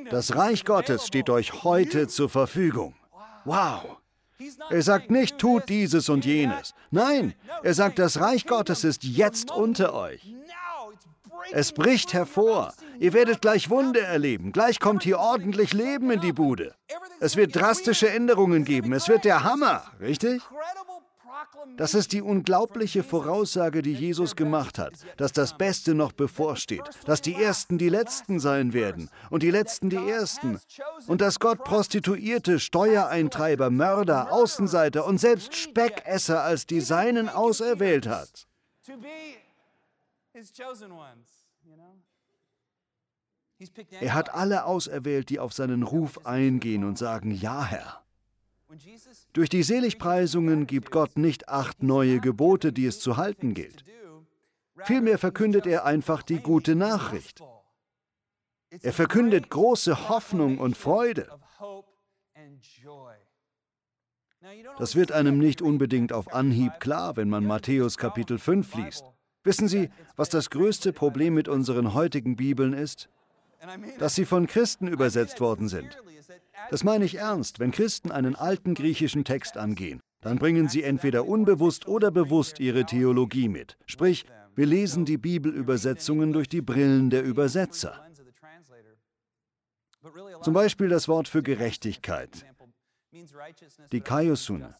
Das 0.10 0.36
Reich 0.36 0.66
Gottes 0.66 1.08
steht 1.08 1.30
euch 1.30 1.63
heute 1.63 2.08
zur 2.08 2.30
Verfügung. 2.30 2.96
Wow! 3.46 3.97
Er 4.70 4.82
sagt 4.82 5.10
nicht, 5.10 5.38
tut 5.38 5.70
dieses 5.70 6.10
und 6.10 6.25
jenes. 6.25 6.74
Nein, 6.91 7.34
er 7.63 7.74
sagt, 7.74 8.00
das 8.00 8.20
Reich 8.20 8.46
Gottes 8.46 8.84
ist 8.84 9.03
jetzt 9.03 9.51
unter 9.51 9.94
euch. 9.94 10.22
Es 11.51 11.72
bricht 11.72 12.13
hervor. 12.13 12.74
Ihr 13.00 13.13
werdet 13.13 13.41
gleich 13.41 13.70
Wunder 13.70 14.01
erleben. 14.01 14.51
Gleich 14.51 14.79
kommt 14.79 15.03
hier 15.03 15.20
ordentlich 15.20 15.74
Leben 15.74 16.12
in 16.12 16.20
die 16.20 16.34
Bude. 16.34 16.75
Es 17.20 17.36
wird 17.36 17.56
drastische 17.56 18.10
Änderungen 18.10 18.65
geben. 18.65 18.94
Es 18.94 19.08
wird 19.08 19.25
der 19.25 19.44
Hammer, 19.44 19.84
richtig? 20.00 20.41
Das 21.75 21.94
ist 21.94 22.13
die 22.13 22.22
unglaubliche 22.22 23.04
Voraussage, 23.04 23.82
die 23.82 23.94
Jesus 23.94 24.36
gemacht 24.36 24.80
hat, 24.80 24.94
dass 25.18 25.32
das 25.32 25.58
Beste 25.58 25.94
noch 25.94 26.12
bevorsteht, 26.12 26.84
dass 27.06 27.22
die 27.22 27.36
Ersten 27.36 27.77
die 27.77 27.89
Letzten 27.89 28.39
sein 28.39 28.74
werden 28.74 29.10
und 29.30 29.44
die 29.44 29.51
Letzten 29.51 29.89
die 29.89 29.98
Ersten 29.98 30.60
und 31.08 31.22
dass 31.22 31.39
Gott 31.39 31.63
Prostituierte, 31.63 32.60
Steuereintreiber, 32.60 33.70
Mörder, 33.70 34.32
Außenseiter 34.32 35.06
und 35.06 35.20
selbst 35.20 35.56
Speckesser 35.56 36.44
als 36.44 36.66
die 36.66 36.82
Seinen 36.82 37.30
auserwählt 37.30 38.08
hat. 38.08 38.48
Er 44.00 44.13
hat 44.13 44.34
alle 44.34 44.66
auserwählt, 44.66 45.30
die 45.30 45.39
auf 45.39 45.54
seinen 45.54 45.84
Ruf 45.84 46.25
eingehen 46.25 46.84
und 46.84 46.98
sagen, 46.98 47.32
ja 47.32 47.66
Herr. 47.66 48.06
Durch 49.33 49.50
die 49.50 49.63
Seligpreisungen 49.63 50.67
gibt 50.67 50.91
Gott 50.91 51.17
nicht 51.17 51.50
acht 51.50 51.83
neue 51.83 52.19
Gebote, 52.19 52.74
die 52.74 52.86
es 52.86 53.00
zu 53.00 53.17
halten 53.17 53.53
gilt. 53.53 53.83
Vielmehr 54.83 55.17
verkündet 55.17 55.65
er 55.65 55.86
einfach 55.86 56.21
die 56.21 56.39
gute 56.39 56.75
Nachricht. 56.75 57.41
Er 58.81 58.93
verkündet 58.93 59.50
große 59.50 60.09
Hoffnung 60.09 60.57
und 60.59 60.75
Freude. 60.75 61.29
Das 64.77 64.95
wird 64.95 65.12
einem 65.12 65.39
nicht 65.39 65.62
unbedingt 65.62 66.13
auf 66.13 66.33
Anhieb 66.33 66.79
klar, 66.79 67.15
wenn 67.17 67.29
man 67.29 67.45
Matthäus 67.45 67.97
Kapitel 67.97 68.38
5 68.38 68.75
liest. 68.75 69.05
Wissen 69.43 69.67
Sie, 69.67 69.89
was 70.15 70.29
das 70.29 70.50
größte 70.50 70.93
Problem 70.93 71.33
mit 71.33 71.47
unseren 71.47 71.93
heutigen 71.93 72.36
Bibeln 72.36 72.74
ist? 72.74 73.09
Dass 73.97 74.13
sie 74.13 74.25
von 74.25 74.45
Christen 74.45 74.88
übersetzt 74.88 75.41
worden 75.41 75.67
sind. 75.67 75.97
Das 76.69 76.84
meine 76.84 77.05
ich 77.05 77.15
ernst. 77.15 77.60
Wenn 77.60 77.72
Christen 77.72 78.12
einen 78.12 78.36
alten 78.36 78.74
griechischen 78.74 79.24
Text 79.24 79.57
angehen, 79.57 80.01
dann 80.22 80.38
bringen 80.38 80.67
sie 80.67 80.84
entweder 80.84 81.25
unbewusst 81.25 81.88
oder 81.88 82.12
bewusst 82.12 82.60
ihre 82.60 82.86
Theologie 82.86 83.48
mit. 83.48 83.77
Sprich, 83.86 84.25
wir 84.55 84.65
lesen 84.65 85.05
die 85.05 85.17
Bibelübersetzungen 85.17 86.34
durch 86.34 86.50
die 86.50 86.62
Brillen 86.62 87.10
der 87.10 87.24
Übersetzer. 87.24 88.03
Zum 90.41 90.53
Beispiel 90.53 90.89
das 90.89 91.07
Wort 91.07 91.27
für 91.27 91.43
Gerechtigkeit, 91.43 92.46
die 93.91 94.01
Kaiosune. 94.01 94.75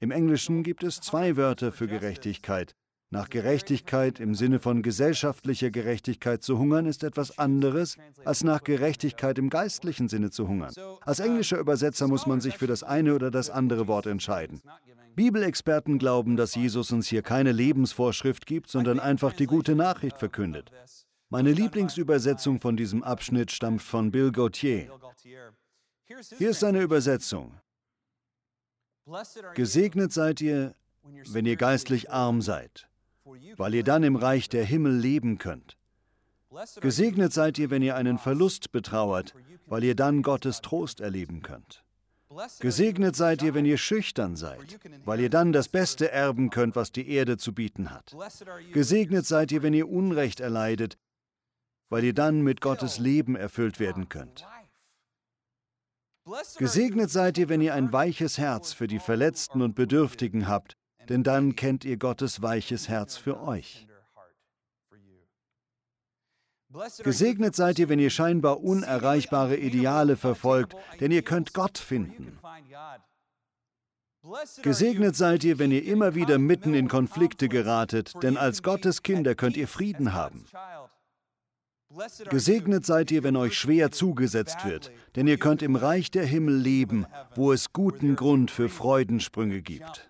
Im 0.00 0.10
Englischen 0.10 0.62
gibt 0.62 0.84
es 0.84 1.00
zwei 1.00 1.36
Wörter 1.36 1.72
für 1.72 1.88
Gerechtigkeit. 1.88 2.74
Nach 3.10 3.30
Gerechtigkeit 3.30 4.20
im 4.20 4.34
Sinne 4.34 4.58
von 4.58 4.82
gesellschaftlicher 4.82 5.70
Gerechtigkeit 5.70 6.42
zu 6.42 6.58
hungern 6.58 6.84
ist 6.84 7.02
etwas 7.02 7.38
anderes, 7.38 7.96
als 8.26 8.44
nach 8.44 8.62
Gerechtigkeit 8.62 9.38
im 9.38 9.48
geistlichen 9.48 10.08
Sinne 10.08 10.30
zu 10.30 10.46
hungern. 10.46 10.74
Als 11.00 11.20
englischer 11.20 11.58
Übersetzer 11.58 12.06
muss 12.06 12.26
man 12.26 12.42
sich 12.42 12.58
für 12.58 12.66
das 12.66 12.82
eine 12.82 13.14
oder 13.14 13.30
das 13.30 13.48
andere 13.48 13.88
Wort 13.88 14.06
entscheiden. 14.06 14.60
Bibelexperten 15.14 15.98
glauben, 15.98 16.36
dass 16.36 16.54
Jesus 16.54 16.92
uns 16.92 17.08
hier 17.08 17.22
keine 17.22 17.52
Lebensvorschrift 17.52 18.44
gibt, 18.44 18.68
sondern 18.70 19.00
einfach 19.00 19.32
die 19.32 19.46
gute 19.46 19.74
Nachricht 19.74 20.18
verkündet. 20.18 20.70
Meine 21.30 21.52
Lieblingsübersetzung 21.52 22.60
von 22.60 22.76
diesem 22.76 23.02
Abschnitt 23.02 23.50
stammt 23.50 23.82
von 23.82 24.10
Bill 24.10 24.32
Gauthier. 24.32 24.90
Hier 26.36 26.50
ist 26.50 26.60
seine 26.60 26.82
Übersetzung. 26.82 27.54
Gesegnet 29.54 30.12
seid 30.12 30.42
ihr, 30.42 30.74
wenn 31.30 31.46
ihr 31.46 31.56
geistlich 31.56 32.10
arm 32.10 32.42
seid, 32.42 32.88
weil 33.56 33.74
ihr 33.74 33.84
dann 33.84 34.02
im 34.02 34.16
Reich 34.16 34.48
der 34.48 34.64
Himmel 34.64 34.96
leben 34.96 35.38
könnt. 35.38 35.76
Gesegnet 36.80 37.32
seid 37.32 37.58
ihr, 37.58 37.70
wenn 37.70 37.82
ihr 37.82 37.96
einen 37.96 38.18
Verlust 38.18 38.72
betrauert, 38.72 39.34
weil 39.66 39.84
ihr 39.84 39.94
dann 39.94 40.22
Gottes 40.22 40.60
Trost 40.60 41.00
erleben 41.00 41.42
könnt. 41.42 41.84
Gesegnet 42.60 43.16
seid 43.16 43.42
ihr, 43.42 43.54
wenn 43.54 43.64
ihr 43.64 43.78
schüchtern 43.78 44.36
seid, 44.36 44.78
weil 45.04 45.20
ihr 45.20 45.30
dann 45.30 45.52
das 45.52 45.68
Beste 45.68 46.10
erben 46.10 46.50
könnt, 46.50 46.76
was 46.76 46.92
die 46.92 47.08
Erde 47.08 47.38
zu 47.38 47.54
bieten 47.54 47.90
hat. 47.90 48.14
Gesegnet 48.72 49.26
seid 49.26 49.50
ihr, 49.50 49.62
wenn 49.62 49.74
ihr 49.74 49.88
Unrecht 49.88 50.40
erleidet, 50.40 50.98
weil 51.88 52.04
ihr 52.04 52.14
dann 52.14 52.42
mit 52.42 52.60
Gottes 52.60 52.98
Leben 52.98 53.34
erfüllt 53.34 53.80
werden 53.80 54.08
könnt. 54.08 54.46
Gesegnet 56.58 57.10
seid 57.10 57.38
ihr, 57.38 57.48
wenn 57.48 57.62
ihr 57.62 57.72
ein 57.72 57.92
weiches 57.92 58.36
Herz 58.36 58.74
für 58.74 58.86
die 58.86 58.98
Verletzten 58.98 59.62
und 59.62 59.74
Bedürftigen 59.74 60.46
habt, 60.46 60.76
denn 61.08 61.22
dann 61.22 61.56
kennt 61.56 61.84
ihr 61.84 61.96
Gottes 61.96 62.42
weiches 62.42 62.88
Herz 62.88 63.16
für 63.16 63.40
euch. 63.40 63.86
Gesegnet 67.02 67.56
seid 67.56 67.78
ihr, 67.78 67.88
wenn 67.88 67.98
ihr 67.98 68.10
scheinbar 68.10 68.60
unerreichbare 68.60 69.56
Ideale 69.56 70.16
verfolgt, 70.16 70.76
denn 71.00 71.10
ihr 71.10 71.22
könnt 71.22 71.54
Gott 71.54 71.78
finden. 71.78 72.38
Gesegnet 74.62 75.16
seid 75.16 75.44
ihr, 75.44 75.58
wenn 75.58 75.70
ihr 75.70 75.84
immer 75.84 76.14
wieder 76.14 76.38
mitten 76.38 76.74
in 76.74 76.88
Konflikte 76.88 77.48
geratet, 77.48 78.12
denn 78.22 78.36
als 78.36 78.62
Gottes 78.62 79.02
Kinder 79.02 79.34
könnt 79.34 79.56
ihr 79.56 79.68
Frieden 79.68 80.12
haben. 80.12 80.44
Gesegnet 82.28 82.84
seid 82.84 83.10
ihr, 83.10 83.22
wenn 83.22 83.36
euch 83.36 83.56
schwer 83.56 83.90
zugesetzt 83.90 84.66
wird, 84.66 84.92
denn 85.16 85.26
ihr 85.26 85.38
könnt 85.38 85.62
im 85.62 85.74
Reich 85.74 86.10
der 86.10 86.26
Himmel 86.26 86.54
leben, 86.54 87.06
wo 87.34 87.52
es 87.52 87.72
guten 87.72 88.14
Grund 88.14 88.50
für 88.50 88.68
Freudensprünge 88.68 89.62
gibt. 89.62 90.07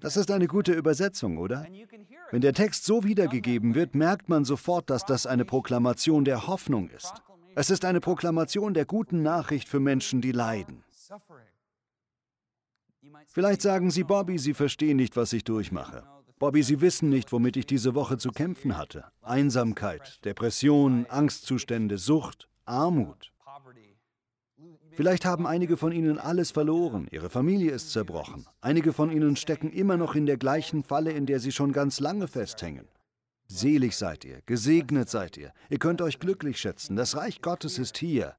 Das 0.00 0.16
ist 0.16 0.30
eine 0.30 0.46
gute 0.46 0.72
Übersetzung, 0.72 1.38
oder? 1.38 1.66
Wenn 2.30 2.40
der 2.40 2.52
Text 2.52 2.84
so 2.84 3.04
wiedergegeben 3.04 3.74
wird, 3.74 3.94
merkt 3.94 4.28
man 4.28 4.44
sofort, 4.44 4.90
dass 4.90 5.04
das 5.04 5.26
eine 5.26 5.44
Proklamation 5.44 6.24
der 6.24 6.46
Hoffnung 6.46 6.88
ist. 6.90 7.12
Es 7.54 7.70
ist 7.70 7.84
eine 7.84 8.00
Proklamation 8.00 8.74
der 8.74 8.86
guten 8.86 9.22
Nachricht 9.22 9.68
für 9.68 9.80
Menschen, 9.80 10.20
die 10.20 10.32
leiden. 10.32 10.84
Vielleicht 13.26 13.62
sagen 13.62 13.90
Sie, 13.90 14.04
Bobby, 14.04 14.38
Sie 14.38 14.54
verstehen 14.54 14.96
nicht, 14.96 15.16
was 15.16 15.32
ich 15.32 15.44
durchmache. 15.44 16.04
Bobby, 16.38 16.62
Sie 16.62 16.80
wissen 16.80 17.08
nicht, 17.08 17.32
womit 17.32 17.56
ich 17.56 17.66
diese 17.66 17.94
Woche 17.94 18.18
zu 18.18 18.30
kämpfen 18.30 18.76
hatte. 18.76 19.04
Einsamkeit, 19.22 20.24
Depression, 20.24 21.06
Angstzustände, 21.08 21.98
Sucht, 21.98 22.48
Armut. 22.64 23.31
Vielleicht 24.92 25.24
haben 25.24 25.46
einige 25.46 25.76
von 25.76 25.92
Ihnen 25.92 26.18
alles 26.18 26.50
verloren, 26.50 27.08
Ihre 27.10 27.30
Familie 27.30 27.72
ist 27.72 27.90
zerbrochen. 27.92 28.46
Einige 28.60 28.92
von 28.92 29.10
Ihnen 29.10 29.36
stecken 29.36 29.72
immer 29.72 29.96
noch 29.96 30.14
in 30.14 30.26
der 30.26 30.36
gleichen 30.36 30.82
Falle, 30.82 31.12
in 31.12 31.26
der 31.26 31.40
Sie 31.40 31.52
schon 31.52 31.72
ganz 31.72 31.98
lange 31.98 32.28
festhängen. 32.28 32.86
Selig 33.46 33.96
seid 33.96 34.24
ihr, 34.24 34.40
gesegnet 34.46 35.10
seid 35.10 35.36
ihr, 35.36 35.52
ihr 35.68 35.78
könnt 35.78 36.00
euch 36.00 36.18
glücklich 36.18 36.58
schätzen, 36.58 36.96
das 36.96 37.16
Reich 37.16 37.42
Gottes 37.42 37.78
ist 37.78 37.98
hier. 37.98 38.36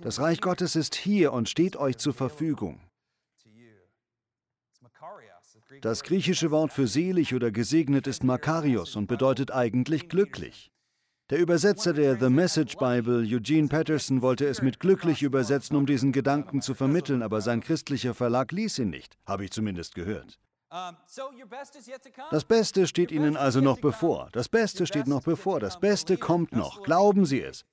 Das 0.00 0.20
Reich 0.20 0.40
Gottes 0.40 0.76
ist 0.76 0.94
hier 0.94 1.32
und 1.32 1.48
steht 1.48 1.76
euch 1.76 1.98
zur 1.98 2.14
Verfügung. 2.14 2.80
Das 5.82 6.02
griechische 6.02 6.50
Wort 6.50 6.72
für 6.72 6.86
selig 6.86 7.34
oder 7.34 7.50
gesegnet 7.50 8.06
ist 8.06 8.24
Makarios 8.24 8.96
und 8.96 9.06
bedeutet 9.06 9.50
eigentlich 9.50 10.08
glücklich. 10.08 10.70
Der 11.30 11.38
Übersetzer 11.38 11.92
der 11.92 12.18
The 12.18 12.28
Message 12.28 12.76
Bible, 12.76 13.24
Eugene 13.24 13.68
Patterson, 13.68 14.20
wollte 14.20 14.46
es 14.46 14.62
mit 14.62 14.80
glücklich 14.80 15.22
übersetzen, 15.22 15.76
um 15.76 15.86
diesen 15.86 16.10
Gedanken 16.10 16.60
zu 16.60 16.74
vermitteln, 16.74 17.22
aber 17.22 17.40
sein 17.40 17.60
christlicher 17.60 18.14
Verlag 18.14 18.50
ließ 18.50 18.80
ihn 18.80 18.90
nicht, 18.90 19.16
habe 19.26 19.44
ich 19.44 19.52
zumindest 19.52 19.94
gehört. 19.94 20.40
Das 22.30 22.44
Beste 22.44 22.88
steht 22.88 23.12
Ihnen 23.12 23.36
also 23.36 23.60
noch 23.60 23.78
bevor. 23.78 24.28
Das 24.32 24.48
Beste 24.48 24.88
steht 24.88 25.06
noch 25.06 25.22
bevor. 25.22 25.60
Das 25.60 25.78
Beste 25.78 26.16
kommt 26.16 26.52
noch. 26.52 26.82
Glauben 26.82 27.24
Sie 27.24 27.40
es. 27.40 27.64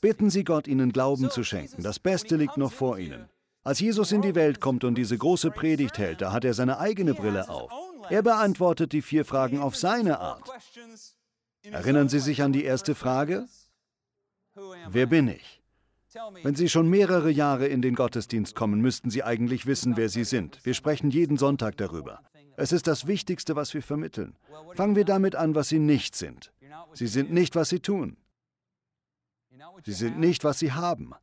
Bitten 0.00 0.30
Sie 0.30 0.44
Gott, 0.44 0.66
Ihnen 0.66 0.92
Glauben 0.92 1.30
zu 1.30 1.44
schenken. 1.44 1.82
Das 1.82 1.98
Beste 1.98 2.36
liegt 2.36 2.56
noch 2.56 2.72
vor 2.72 2.98
Ihnen. 2.98 3.28
Als 3.62 3.80
Jesus 3.80 4.12
in 4.12 4.22
die 4.22 4.34
Welt 4.34 4.60
kommt 4.60 4.82
und 4.82 4.94
diese 4.96 5.16
große 5.16 5.50
Predigt 5.50 5.98
hält, 5.98 6.22
da 6.22 6.32
hat 6.32 6.44
er 6.44 6.54
seine 6.54 6.78
eigene 6.78 7.12
Brille 7.12 7.48
auf. 7.50 7.70
Er 8.08 8.22
beantwortet 8.22 8.92
die 8.92 9.02
vier 9.02 9.24
Fragen 9.24 9.58
auf 9.58 9.76
seine 9.76 10.20
Art. 10.20 10.50
Erinnern 11.70 12.08
Sie 12.08 12.18
sich 12.18 12.42
an 12.42 12.52
die 12.52 12.64
erste 12.64 12.94
Frage? 12.94 13.46
Wer 14.88 15.06
bin 15.06 15.28
ich? 15.28 15.62
Wenn 16.42 16.54
Sie 16.54 16.68
schon 16.68 16.88
mehrere 16.88 17.30
Jahre 17.30 17.66
in 17.66 17.82
den 17.82 17.94
Gottesdienst 17.94 18.54
kommen, 18.54 18.80
müssten 18.80 19.10
Sie 19.10 19.24
eigentlich 19.24 19.66
wissen, 19.66 19.96
wer 19.96 20.08
Sie 20.08 20.24
sind. 20.24 20.64
Wir 20.64 20.74
sprechen 20.74 21.10
jeden 21.10 21.36
Sonntag 21.36 21.76
darüber. 21.76 22.22
Es 22.56 22.70
ist 22.70 22.86
das 22.86 23.06
Wichtigste, 23.06 23.56
was 23.56 23.74
wir 23.74 23.82
vermitteln. 23.82 24.36
Fangen 24.74 24.94
wir 24.94 25.04
damit 25.04 25.34
an, 25.34 25.54
was 25.54 25.70
Sie 25.70 25.80
nicht 25.80 26.14
sind. 26.14 26.52
Sie 26.92 27.08
sind 27.08 27.32
nicht, 27.32 27.56
was 27.56 27.68
Sie 27.68 27.80
tun. 27.80 28.16
Sie 29.84 29.92
sind 29.92 30.18
nicht, 30.20 30.44
was 30.44 30.60
Sie 30.60 30.72
haben. 30.72 31.14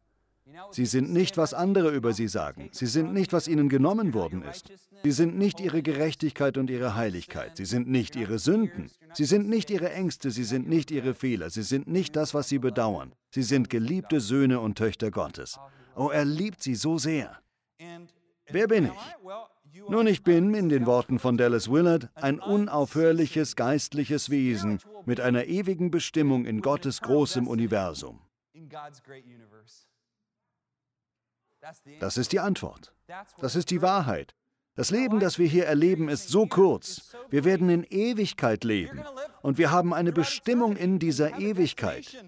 Sie 0.72 0.86
sind 0.86 1.12
nicht, 1.12 1.38
was 1.38 1.54
andere 1.54 1.92
über 1.92 2.14
sie 2.14 2.28
sagen. 2.28 2.70
Sie 2.72 2.86
sind 2.86 3.14
nicht, 3.14 3.34
was 3.34 3.48
ihnen 3.48 3.70
genommen 3.70 4.14
worden 4.14 4.44
ist. 4.44 4.72
Sie 5.04 5.12
sind 5.12 5.38
nicht 5.38 5.60
ihre 5.60 5.82
Gerechtigkeit 5.82 6.58
und 6.58 6.70
ihre 6.70 6.96
Heiligkeit. 6.96 7.58
Sie 7.58 7.66
sind 7.66 7.90
nicht 7.90 8.16
ihre 8.16 8.40
Sünden. 8.40 8.90
Sie 9.14 9.26
sind 9.26 9.50
nicht 9.50 9.70
ihre 9.70 9.92
Ängste. 9.92 10.32
Sie 10.32 10.44
sind 10.44 10.68
nicht 10.68 10.92
ihre 10.92 11.14
Fehler. 11.14 11.50
Sie 11.50 11.64
sind 11.64 11.88
nicht 11.88 12.16
das, 12.16 12.34
was 12.34 12.50
sie 12.50 12.60
bedauern. 12.60 13.14
Sie 13.30 13.44
sind 13.44 13.70
geliebte 13.70 14.20
Söhne 14.20 14.60
und 14.60 14.78
Töchter 14.78 15.12
Gottes. 15.12 15.60
Oh, 15.96 16.10
er 16.10 16.26
liebt 16.26 16.62
sie 16.62 16.76
so 16.76 16.98
sehr. 16.98 17.40
Wer 18.48 18.68
bin 18.68 18.86
ich? 18.86 19.82
Nun, 19.90 20.08
ich 20.08 20.24
bin, 20.24 20.54
in 20.54 20.70
den 20.70 20.86
Worten 20.86 21.18
von 21.18 21.38
Dallas 21.38 21.72
Willard, 21.72 22.10
ein 22.16 22.40
unaufhörliches 22.40 23.56
geistliches 23.56 24.30
Wesen 24.30 24.80
mit 25.06 25.22
einer 25.22 25.46
ewigen 25.46 25.92
Bestimmung 25.92 26.46
in 26.46 26.62
Gottes 26.62 27.02
großem 27.02 27.48
Universum. 27.48 28.20
Das 32.00 32.18
ist 32.18 32.32
die 32.32 32.40
Antwort. 32.40 32.94
Das 33.40 33.56
ist 33.56 33.70
die 33.72 33.82
Wahrheit. 33.82 34.36
Das 34.76 34.90
Leben, 34.90 35.20
das 35.20 35.38
wir 35.38 35.48
hier 35.48 35.66
erleben, 35.66 36.08
ist 36.10 36.30
so 36.30 36.48
kurz. 36.48 37.16
Wir 37.30 37.44
werden 37.44 37.70
in 37.70 37.84
Ewigkeit 37.84 38.64
leben. 38.64 39.04
Und 39.42 39.58
wir 39.58 39.72
haben 39.72 39.94
eine 39.94 40.12
Bestimmung 40.12 40.78
in 40.78 40.98
dieser 40.98 41.40
Ewigkeit. 41.40 42.24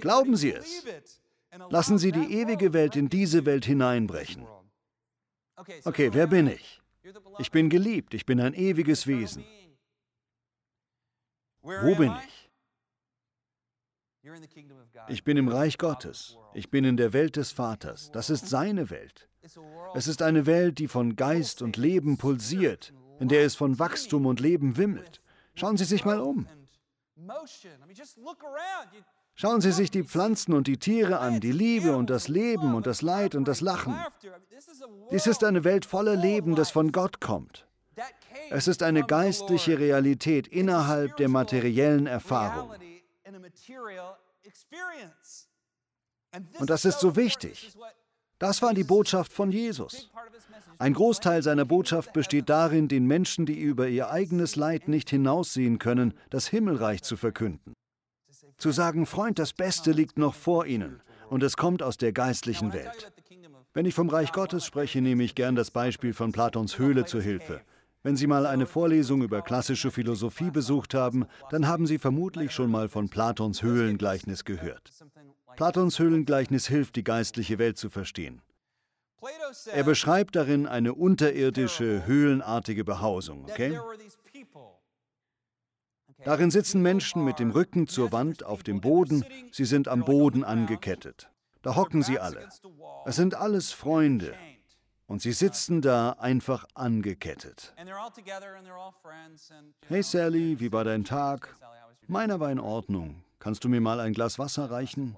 Glauben 0.00 0.36
Sie 0.36 0.52
es. 0.52 0.84
Lassen 1.70 1.98
Sie 1.98 2.12
die 2.12 2.40
ewige 2.40 2.72
Welt 2.72 2.96
in 2.96 3.08
diese 3.08 3.46
Welt 3.46 3.64
hineinbrechen. 3.64 4.46
Okay, 5.84 6.10
wer 6.12 6.26
bin 6.26 6.46
ich? 6.46 6.80
Ich 7.38 7.50
bin 7.50 7.68
geliebt, 7.68 8.14
ich 8.14 8.26
bin 8.26 8.40
ein 8.40 8.54
ewiges 8.54 9.06
Wesen. 9.06 9.44
Wo 11.62 11.94
bin 11.94 12.12
ich? 12.26 12.41
Ich 15.08 15.24
bin 15.24 15.36
im 15.36 15.48
Reich 15.48 15.78
Gottes. 15.78 16.36
Ich 16.54 16.70
bin 16.70 16.84
in 16.84 16.96
der 16.96 17.12
Welt 17.12 17.36
des 17.36 17.50
Vaters. 17.52 18.10
Das 18.12 18.30
ist 18.30 18.48
seine 18.48 18.90
Welt. 18.90 19.28
Es 19.94 20.06
ist 20.06 20.22
eine 20.22 20.46
Welt, 20.46 20.78
die 20.78 20.88
von 20.88 21.16
Geist 21.16 21.62
und 21.62 21.76
Leben 21.76 22.16
pulsiert, 22.18 22.92
in 23.18 23.28
der 23.28 23.44
es 23.44 23.56
von 23.56 23.78
Wachstum 23.78 24.26
und 24.26 24.40
Leben 24.40 24.76
wimmelt. 24.76 25.20
Schauen 25.54 25.76
Sie 25.76 25.84
sich 25.84 26.04
mal 26.04 26.20
um. 26.20 26.46
Schauen 29.34 29.60
Sie 29.60 29.72
sich 29.72 29.90
die 29.90 30.04
Pflanzen 30.04 30.52
und 30.52 30.66
die 30.66 30.78
Tiere 30.78 31.18
an, 31.18 31.40
die 31.40 31.52
Liebe 31.52 31.96
und 31.96 32.08
das 32.10 32.28
Leben 32.28 32.74
und 32.74 32.86
das 32.86 33.02
Leid 33.02 33.34
und 33.34 33.48
das 33.48 33.60
Lachen. 33.60 33.96
Dies 35.10 35.26
ist 35.26 35.42
eine 35.42 35.64
Welt 35.64 35.84
voller 35.84 36.16
Leben, 36.16 36.54
das 36.54 36.70
von 36.70 36.92
Gott 36.92 37.20
kommt. 37.20 37.66
Es 38.50 38.68
ist 38.68 38.82
eine 38.82 39.02
geistliche 39.02 39.78
Realität 39.78 40.46
innerhalb 40.46 41.16
der 41.16 41.28
materiellen 41.28 42.06
Erfahrung. 42.06 42.72
Und 46.58 46.70
das 46.70 46.84
ist 46.84 47.00
so 47.00 47.16
wichtig. 47.16 47.72
Das 48.38 48.60
war 48.60 48.74
die 48.74 48.84
Botschaft 48.84 49.32
von 49.32 49.52
Jesus. 49.52 50.10
Ein 50.78 50.94
Großteil 50.94 51.42
seiner 51.42 51.64
Botschaft 51.64 52.12
besteht 52.12 52.48
darin, 52.48 52.88
den 52.88 53.06
Menschen, 53.06 53.46
die 53.46 53.60
über 53.60 53.88
ihr 53.88 54.10
eigenes 54.10 54.56
Leid 54.56 54.88
nicht 54.88 55.10
hinaussehen 55.10 55.78
können, 55.78 56.14
das 56.30 56.48
Himmelreich 56.48 57.02
zu 57.02 57.16
verkünden. 57.16 57.74
Zu 58.58 58.72
sagen, 58.72 59.06
Freund, 59.06 59.38
das 59.38 59.52
Beste 59.52 59.92
liegt 59.92 60.18
noch 60.18 60.34
vor 60.34 60.66
ihnen 60.66 61.02
und 61.28 61.42
es 61.42 61.56
kommt 61.56 61.82
aus 61.82 61.98
der 61.98 62.12
geistlichen 62.12 62.72
Welt. 62.72 63.12
Wenn 63.74 63.86
ich 63.86 63.94
vom 63.94 64.08
Reich 64.08 64.32
Gottes 64.32 64.66
spreche, 64.66 65.00
nehme 65.00 65.22
ich 65.22 65.34
gern 65.34 65.54
das 65.54 65.70
Beispiel 65.70 66.12
von 66.12 66.32
Platons 66.32 66.78
Höhle 66.78 67.04
zur 67.04 67.22
Hilfe. 67.22 67.62
Wenn 68.04 68.16
Sie 68.16 68.26
mal 68.26 68.46
eine 68.46 68.66
Vorlesung 68.66 69.22
über 69.22 69.42
klassische 69.42 69.92
Philosophie 69.92 70.50
besucht 70.50 70.92
haben, 70.94 71.26
dann 71.50 71.68
haben 71.68 71.86
Sie 71.86 71.98
vermutlich 71.98 72.50
schon 72.50 72.70
mal 72.70 72.88
von 72.88 73.08
Platons 73.08 73.62
Höhlengleichnis 73.62 74.44
gehört. 74.44 74.90
Platons 75.56 75.98
Höhlengleichnis 75.98 76.66
hilft, 76.66 76.96
die 76.96 77.04
geistliche 77.04 77.58
Welt 77.58 77.78
zu 77.78 77.90
verstehen. 77.90 78.42
Er 79.72 79.84
beschreibt 79.84 80.34
darin 80.34 80.66
eine 80.66 80.94
unterirdische, 80.94 82.04
höhlenartige 82.04 82.84
Behausung. 82.84 83.44
Okay? 83.44 83.78
Darin 86.24 86.50
sitzen 86.50 86.82
Menschen 86.82 87.24
mit 87.24 87.38
dem 87.38 87.50
Rücken 87.50 87.86
zur 87.86 88.10
Wand 88.10 88.44
auf 88.44 88.64
dem 88.64 88.80
Boden. 88.80 89.24
Sie 89.52 89.64
sind 89.64 89.86
am 89.86 90.04
Boden 90.04 90.42
angekettet. 90.42 91.30
Da 91.62 91.76
hocken 91.76 92.02
sie 92.02 92.18
alle. 92.18 92.48
Es 93.06 93.16
sind 93.16 93.36
alles 93.36 93.70
Freunde. 93.70 94.34
Und 95.06 95.20
sie 95.20 95.32
sitzen 95.32 95.82
da 95.82 96.10
einfach 96.12 96.64
angekettet. 96.74 97.74
Hey 99.88 100.02
Sally, 100.02 100.60
wie 100.60 100.72
war 100.72 100.84
dein 100.84 101.04
Tag? 101.04 101.56
Meiner 102.06 102.40
war 102.40 102.50
in 102.50 102.60
Ordnung. 102.60 103.22
Kannst 103.38 103.64
du 103.64 103.68
mir 103.68 103.80
mal 103.80 104.00
ein 104.00 104.12
Glas 104.12 104.38
Wasser 104.38 104.70
reichen? 104.70 105.16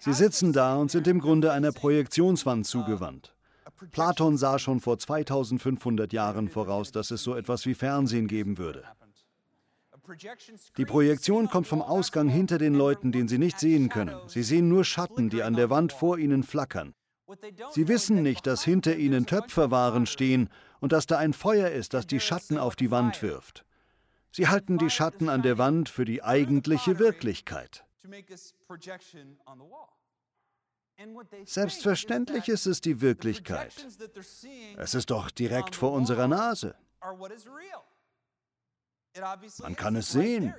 Sie 0.00 0.12
sitzen 0.12 0.52
da 0.52 0.76
und 0.76 0.90
sind 0.90 1.06
im 1.06 1.20
Grunde 1.20 1.52
einer 1.52 1.72
Projektionswand 1.72 2.66
zugewandt. 2.66 3.34
Platon 3.90 4.36
sah 4.36 4.58
schon 4.58 4.80
vor 4.80 4.98
2500 4.98 6.12
Jahren 6.12 6.48
voraus, 6.48 6.90
dass 6.92 7.10
es 7.10 7.22
so 7.22 7.34
etwas 7.34 7.66
wie 7.66 7.74
Fernsehen 7.74 8.26
geben 8.26 8.58
würde. 8.58 8.84
Die 10.78 10.84
Projektion 10.86 11.48
kommt 11.48 11.66
vom 11.66 11.82
Ausgang 11.82 12.28
hinter 12.28 12.58
den 12.58 12.74
Leuten, 12.74 13.12
den 13.12 13.28
sie 13.28 13.38
nicht 13.38 13.58
sehen 13.60 13.88
können. 13.88 14.16
Sie 14.26 14.42
sehen 14.42 14.68
nur 14.68 14.84
Schatten, 14.84 15.28
die 15.28 15.42
an 15.42 15.54
der 15.54 15.70
Wand 15.70 15.92
vor 15.92 16.18
ihnen 16.18 16.42
flackern. 16.42 16.94
Sie 17.70 17.88
wissen 17.88 18.22
nicht, 18.22 18.46
dass 18.46 18.64
hinter 18.64 18.96
ihnen 18.96 19.26
Töpferwaren 19.26 20.06
stehen 20.06 20.48
und 20.80 20.92
dass 20.92 21.06
da 21.06 21.18
ein 21.18 21.32
Feuer 21.32 21.70
ist, 21.70 21.94
das 21.94 22.06
die 22.06 22.20
Schatten 22.20 22.58
auf 22.58 22.76
die 22.76 22.90
Wand 22.90 23.22
wirft. 23.22 23.64
Sie 24.32 24.48
halten 24.48 24.78
die 24.78 24.90
Schatten 24.90 25.28
an 25.28 25.42
der 25.42 25.58
Wand 25.58 25.88
für 25.88 26.04
die 26.04 26.22
eigentliche 26.22 26.98
Wirklichkeit. 26.98 27.84
Selbstverständlich 31.44 32.48
ist 32.48 32.66
es 32.66 32.80
die 32.80 33.00
Wirklichkeit. 33.00 33.86
Es 34.76 34.94
ist 34.94 35.10
doch 35.10 35.30
direkt 35.30 35.76
vor 35.76 35.92
unserer 35.92 36.28
Nase. 36.28 36.74
Man 39.62 39.76
kann 39.76 39.96
es 39.96 40.10
sehen. 40.10 40.54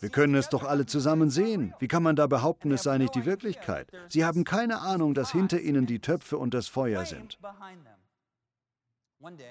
Wir 0.00 0.10
können 0.10 0.34
es 0.34 0.48
doch 0.48 0.64
alle 0.64 0.86
zusammen 0.86 1.30
sehen. 1.30 1.74
Wie 1.78 1.88
kann 1.88 2.02
man 2.02 2.16
da 2.16 2.26
behaupten, 2.26 2.72
es 2.72 2.82
sei 2.82 2.98
nicht 2.98 3.14
die 3.14 3.24
Wirklichkeit? 3.24 3.88
Sie 4.08 4.24
haben 4.24 4.44
keine 4.44 4.80
Ahnung, 4.80 5.14
dass 5.14 5.32
hinter 5.32 5.60
ihnen 5.60 5.86
die 5.86 6.00
Töpfe 6.00 6.38
und 6.38 6.54
das 6.54 6.68
Feuer 6.68 7.04
sind. 7.04 7.38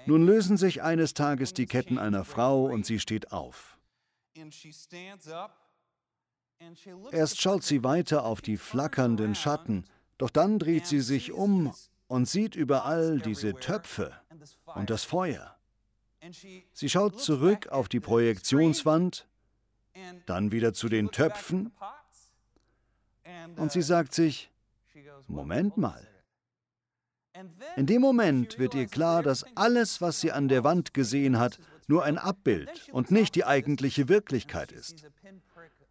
Nun 0.06 0.26
lösen 0.26 0.58
sich 0.58 0.82
eines 0.82 1.13
Tages 1.13 1.54
die 1.54 1.65
Ketten 1.65 1.98
einer 1.98 2.26
Frau 2.26 2.65
und 2.65 2.86
sie 2.86 3.00
steht 3.00 3.32
auf. 3.32 3.78
Erst 7.12 7.41
schaut 7.41 7.63
sie 7.63 7.84
weiter 7.84 8.26
auf 8.26 8.41
die 8.41 8.58
flackernden 8.58 9.36
Schatten, 9.36 9.86
doch 10.17 10.30
dann 10.30 10.60
dreht 10.60 10.86
sie 10.86 11.00
sich 11.00 11.32
um 11.32 11.74
und 12.08 12.28
sieht 12.28 12.56
überall 12.56 13.20
diese 13.20 13.54
Töpfe 13.56 14.13
und 14.76 14.89
das 14.89 15.04
Feuer. 15.04 15.56
Sie 16.74 16.90
schaut 16.90 17.20
zurück 17.20 17.68
auf 17.70 17.90
die 17.90 18.00
Projektionswand, 18.00 19.28
dann 20.26 20.52
wieder 20.52 20.74
zu 20.74 20.88
den 20.88 21.12
Töpfen 21.12 21.72
und 23.58 23.72
sie 23.72 23.82
sagt 23.82 24.14
sich, 24.14 24.52
Moment 25.28 25.78
mal. 25.78 26.08
In 27.76 27.86
dem 27.86 28.02
Moment 28.02 28.60
wird 28.60 28.76
ihr 28.76 28.88
klar, 28.88 29.24
dass 29.24 29.46
alles, 29.56 30.02
was 30.02 30.20
sie 30.22 30.32
an 30.32 30.48
der 30.48 30.64
Wand 30.64 30.94
gesehen 30.94 31.40
hat, 31.40 31.60
nur 31.88 32.04
ein 32.04 32.18
Abbild 32.18 32.90
und 32.92 33.10
nicht 33.12 33.36
die 33.36 33.46
eigentliche 33.46 34.08
Wirklichkeit 34.10 34.72
ist. 34.72 35.06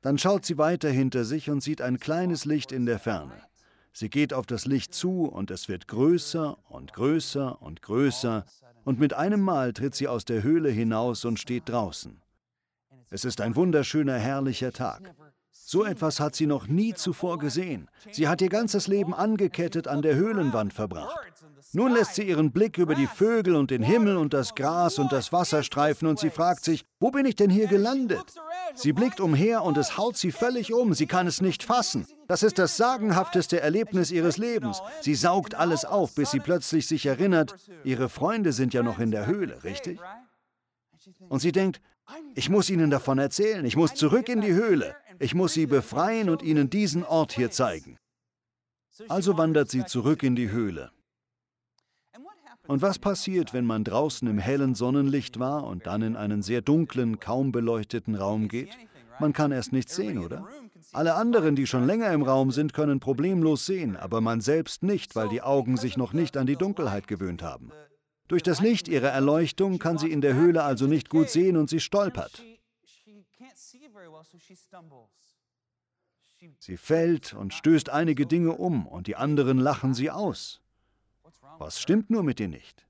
Dann 0.03 0.19
schaut 0.19 0.47
sie 0.47 0.59
weiter 0.59 0.91
hinter 0.91 1.25
sich 1.25 1.51
und 1.51 1.63
sieht 1.63 1.83
ein 1.83 1.99
kleines 1.99 2.45
Licht 2.45 2.73
in 2.73 2.87
der 2.87 2.99
Ferne. 2.99 3.43
Sie 3.93 4.09
geht 4.09 4.33
auf 4.33 4.47
das 4.47 4.67
Licht 4.67 4.95
zu 4.95 5.25
und 5.25 5.51
es 5.51 5.69
wird 5.69 5.89
größer 5.89 6.57
und 6.69 6.93
größer 6.93 7.61
und 7.61 7.83
größer 7.83 8.47
und 8.85 8.99
mit 8.99 9.15
einem 9.15 9.41
Mal 9.41 9.73
tritt 9.73 9.95
sie 9.95 10.09
aus 10.09 10.25
der 10.25 10.43
Höhle 10.43 10.71
hinaus 10.71 11.25
und 11.25 11.39
steht 11.39 11.69
draußen. 11.69 12.21
Es 13.11 13.25
ist 13.25 13.41
ein 13.41 13.57
wunderschöner, 13.57 14.19
herrlicher 14.19 14.73
Tag. 14.73 15.15
So 15.51 15.85
etwas 15.85 16.19
hat 16.19 16.35
sie 16.35 16.47
noch 16.47 16.67
nie 16.67 16.95
zuvor 16.95 17.39
gesehen. 17.39 17.89
Sie 18.11 18.27
hat 18.27 18.41
ihr 18.41 18.49
ganzes 18.49 18.87
Leben 18.87 19.15
angekettet 19.15 19.87
an 19.87 20.03
der 20.03 20.17
Höhlenwand 20.17 20.73
verbracht. 20.73 21.17
Nun 21.73 21.93
lässt 21.93 22.17
sie 22.17 22.25
ihren 22.25 22.51
Blick 22.51 22.79
über 22.79 22.97
die 22.97 23.07
Vögel 23.07 23.55
und 23.55 23.71
den 23.71 23.83
Himmel 23.83 24.17
und 24.17 24.35
das 24.35 24.55
Gras 24.57 24.99
und 24.99 25.13
das 25.13 25.33
Wasser 25.33 25.63
streifen 25.63 26.09
und 26.09 26.19
sie 26.19 26.31
fragt 26.31 26.65
sich, 26.65 26.85
wo 26.99 27.11
bin 27.11 27.25
ich 27.25 27.37
denn 27.37 27.51
hier 27.51 27.69
gelandet? 27.69 28.35
Sie 28.75 28.93
blickt 28.93 29.21
umher 29.21 29.63
und 29.63 29.77
es 29.77 29.97
haut 29.97 30.17
sie 30.17 30.33
völlig 30.33 30.73
um. 30.73 30.95
Sie 30.95 31.07
kann 31.07 31.27
es 31.27 31.41
nicht 31.41 31.63
fassen. 31.63 32.07
Das 32.29 32.43
ist 32.43 32.59
das 32.59 32.77
sagenhafteste 32.77 33.61
Erlebnis 33.61 34.11
ihres 34.11 34.37
Lebens. 34.37 34.83
Sie 35.01 35.15
saugt 35.15 35.55
alles 35.55 35.85
auf, 35.85 36.15
bis 36.15 36.31
sie 36.31 36.41
plötzlich 36.41 36.87
sich 36.87 37.07
erinnert, 37.07 37.55
ihre 37.85 38.09
Freunde 38.09 38.53
sind 38.53 38.75
ja 38.75 38.83
noch 38.83 38.99
in 38.99 39.11
der 39.11 39.27
Höhle, 39.27 39.65
richtig? 39.65 39.99
Und 41.29 41.41
sie 41.41 41.53
denkt, 41.53 41.81
ich 42.35 42.49
muss 42.49 42.71
ihnen 42.71 42.91
davon 42.91 43.19
erzählen. 43.19 43.65
Ich 43.65 43.77
muss 43.77 43.95
zurück 43.95 44.29
in 44.29 44.41
die 44.41 44.53
Höhle. 44.53 44.97
Ich 45.19 45.35
muss 45.35 45.55
sie 45.55 45.67
befreien 45.67 46.29
und 46.29 46.43
ihnen 46.43 46.71
diesen 46.71 47.05
Ort 47.05 47.33
hier 47.33 47.51
zeigen. 47.51 47.99
Also 49.09 49.39
wandert 49.39 49.71
sie 49.71 49.85
zurück 49.85 50.23
in 50.23 50.37
die 50.37 50.51
Höhle. 50.51 50.91
Und 52.67 52.83
was 52.83 52.99
passiert, 52.99 53.53
wenn 53.53 53.67
man 53.67 53.85
draußen 53.85 54.29
im 54.29 54.39
hellen 54.39 54.75
Sonnenlicht 54.75 55.39
war 55.39 55.65
und 55.65 55.87
dann 55.87 56.03
in 56.03 56.17
einen 56.17 56.43
sehr 56.43 56.63
dunklen, 56.63 57.19
kaum 57.19 57.53
beleuchteten 57.53 58.15
Raum 58.15 58.49
geht? 58.49 58.77
Man 59.19 59.33
kann 59.33 59.53
erst 59.53 59.73
nichts 59.73 59.97
sehen, 59.97 60.19
oder? 60.19 60.47
Alle 60.93 61.15
anderen, 61.15 61.57
die 61.57 61.67
schon 61.67 61.87
länger 61.87 62.13
im 62.13 62.23
Raum 62.23 62.51
sind, 62.51 62.73
können 62.73 63.01
problemlos 63.01 63.67
sehen, 63.67 63.97
aber 63.97 64.21
man 64.21 64.41
selbst 64.41 64.83
nicht, 64.83 65.15
weil 65.15 65.29
die 65.29 65.43
Augen 65.43 65.77
sich 65.77 65.97
noch 65.97 66.13
nicht 66.13 66.37
an 66.37 66.47
die 66.47 66.57
Dunkelheit 66.57 67.07
gewöhnt 67.07 67.43
haben. 67.43 67.71
Durch 68.29 68.43
das 68.43 68.61
Licht 68.61 68.89
ihrer 68.89 69.09
Erleuchtung 69.09 69.79
kann 69.79 69.99
sie 69.99 70.11
in 70.11 70.21
der 70.21 70.35
Höhle 70.35 70.63
also 70.63 70.87
nicht 70.87 71.11
gut 71.11 71.31
sehen 71.31 71.57
und 71.57 71.69
sie 71.69 71.81
stolpert. 71.81 72.43
Sie 76.59 76.77
fällt 76.77 77.35
und 77.35 77.53
stößt 77.53 77.91
einige 77.91 78.27
Dinge 78.27 78.53
um 78.53 78.87
und 78.87 79.07
die 79.07 79.17
anderen 79.17 79.59
lachen 79.59 79.95
sie 79.95 80.11
aus. 80.11 80.60
Was 81.61 81.79
stimmt 81.79 82.09
nur 82.09 82.23
mit 82.23 82.41
ihr 82.41 82.49
nicht? 82.49 82.87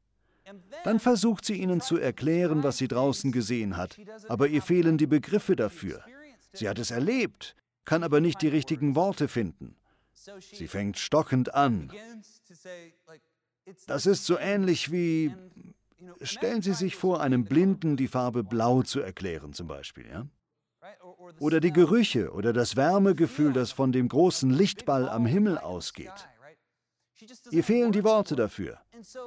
Dann 0.84 1.00
versucht 1.00 1.44
sie 1.44 1.54
ihnen 1.54 1.80
zu 1.80 1.96
erklären, 1.96 2.62
was 2.62 2.78
sie 2.78 2.86
draußen 2.86 3.32
gesehen 3.32 3.76
hat, 3.76 3.98
aber 4.28 4.46
ihr 4.46 4.62
fehlen 4.62 4.96
die 4.96 5.08
Begriffe 5.08 5.56
dafür. 5.56 6.04
Sie 6.52 6.68
hat 6.68 6.78
es 6.78 6.92
erlebt, 6.92 7.56
kann 7.84 8.04
aber 8.04 8.20
nicht 8.20 8.40
die 8.42 8.48
richtigen 8.48 8.94
Worte 8.94 9.26
finden. 9.26 9.76
Sie 10.52 10.68
fängt 10.68 10.98
stockend 10.98 11.52
an. 11.54 11.92
Das 13.86 14.06
ist 14.06 14.24
so 14.24 14.38
ähnlich 14.38 14.92
wie, 14.92 15.34
stellen 16.22 16.62
Sie 16.62 16.74
sich 16.74 16.94
vor, 16.94 17.20
einem 17.20 17.44
Blinden 17.44 17.96
die 17.96 18.08
Farbe 18.08 18.44
Blau 18.44 18.82
zu 18.82 19.00
erklären 19.00 19.52
zum 19.52 19.66
Beispiel. 19.66 20.06
Ja? 20.08 20.26
Oder 21.40 21.60
die 21.60 21.72
Gerüche 21.72 22.32
oder 22.32 22.52
das 22.52 22.76
Wärmegefühl, 22.76 23.52
das 23.52 23.72
von 23.72 23.92
dem 23.92 24.08
großen 24.08 24.50
Lichtball 24.50 25.08
am 25.08 25.26
Himmel 25.26 25.58
ausgeht. 25.58 26.28
Ihr 27.50 27.64
fehlen 27.64 27.92
die 27.92 28.04
Worte 28.04 28.36
dafür. 28.36 28.78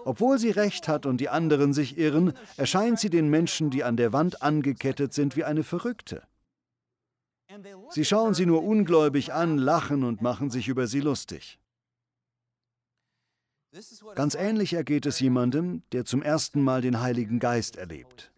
Obwohl 0.05 0.39
sie 0.39 0.51
recht 0.51 0.87
hat 0.87 1.05
und 1.05 1.17
die 1.17 1.29
anderen 1.29 1.73
sich 1.73 1.97
irren, 1.97 2.33
erscheint 2.57 2.99
sie 2.99 3.09
den 3.09 3.29
Menschen, 3.29 3.69
die 3.69 3.83
an 3.83 3.97
der 3.97 4.13
Wand 4.13 4.41
angekettet 4.41 5.13
sind, 5.13 5.35
wie 5.35 5.43
eine 5.43 5.63
Verrückte. 5.63 6.23
Sie 7.89 8.05
schauen 8.05 8.33
sie 8.33 8.45
nur 8.45 8.63
ungläubig 8.63 9.33
an, 9.33 9.57
lachen 9.57 10.03
und 10.03 10.21
machen 10.21 10.49
sich 10.49 10.67
über 10.67 10.87
sie 10.87 11.01
lustig. 11.01 11.59
Ganz 14.15 14.35
ähnlich 14.35 14.73
ergeht 14.73 15.05
es 15.05 15.19
jemandem, 15.19 15.83
der 15.91 16.05
zum 16.05 16.21
ersten 16.21 16.61
Mal 16.61 16.81
den 16.81 16.99
Heiligen 16.99 17.39
Geist 17.39 17.75
erlebt. 17.75 18.31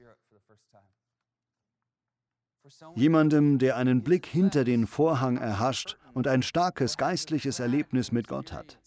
Jemandem, 2.95 3.59
der 3.59 3.75
einen 3.77 4.01
Blick 4.03 4.25
hinter 4.25 4.63
den 4.63 4.87
Vorhang 4.87 5.37
erhascht 5.37 5.97
und 6.13 6.27
ein 6.27 6.41
starkes 6.41 6.97
geistliches 6.97 7.59
Erlebnis 7.59 8.11
mit 8.11 8.27
Gott 8.27 8.51
hat. 8.51 8.79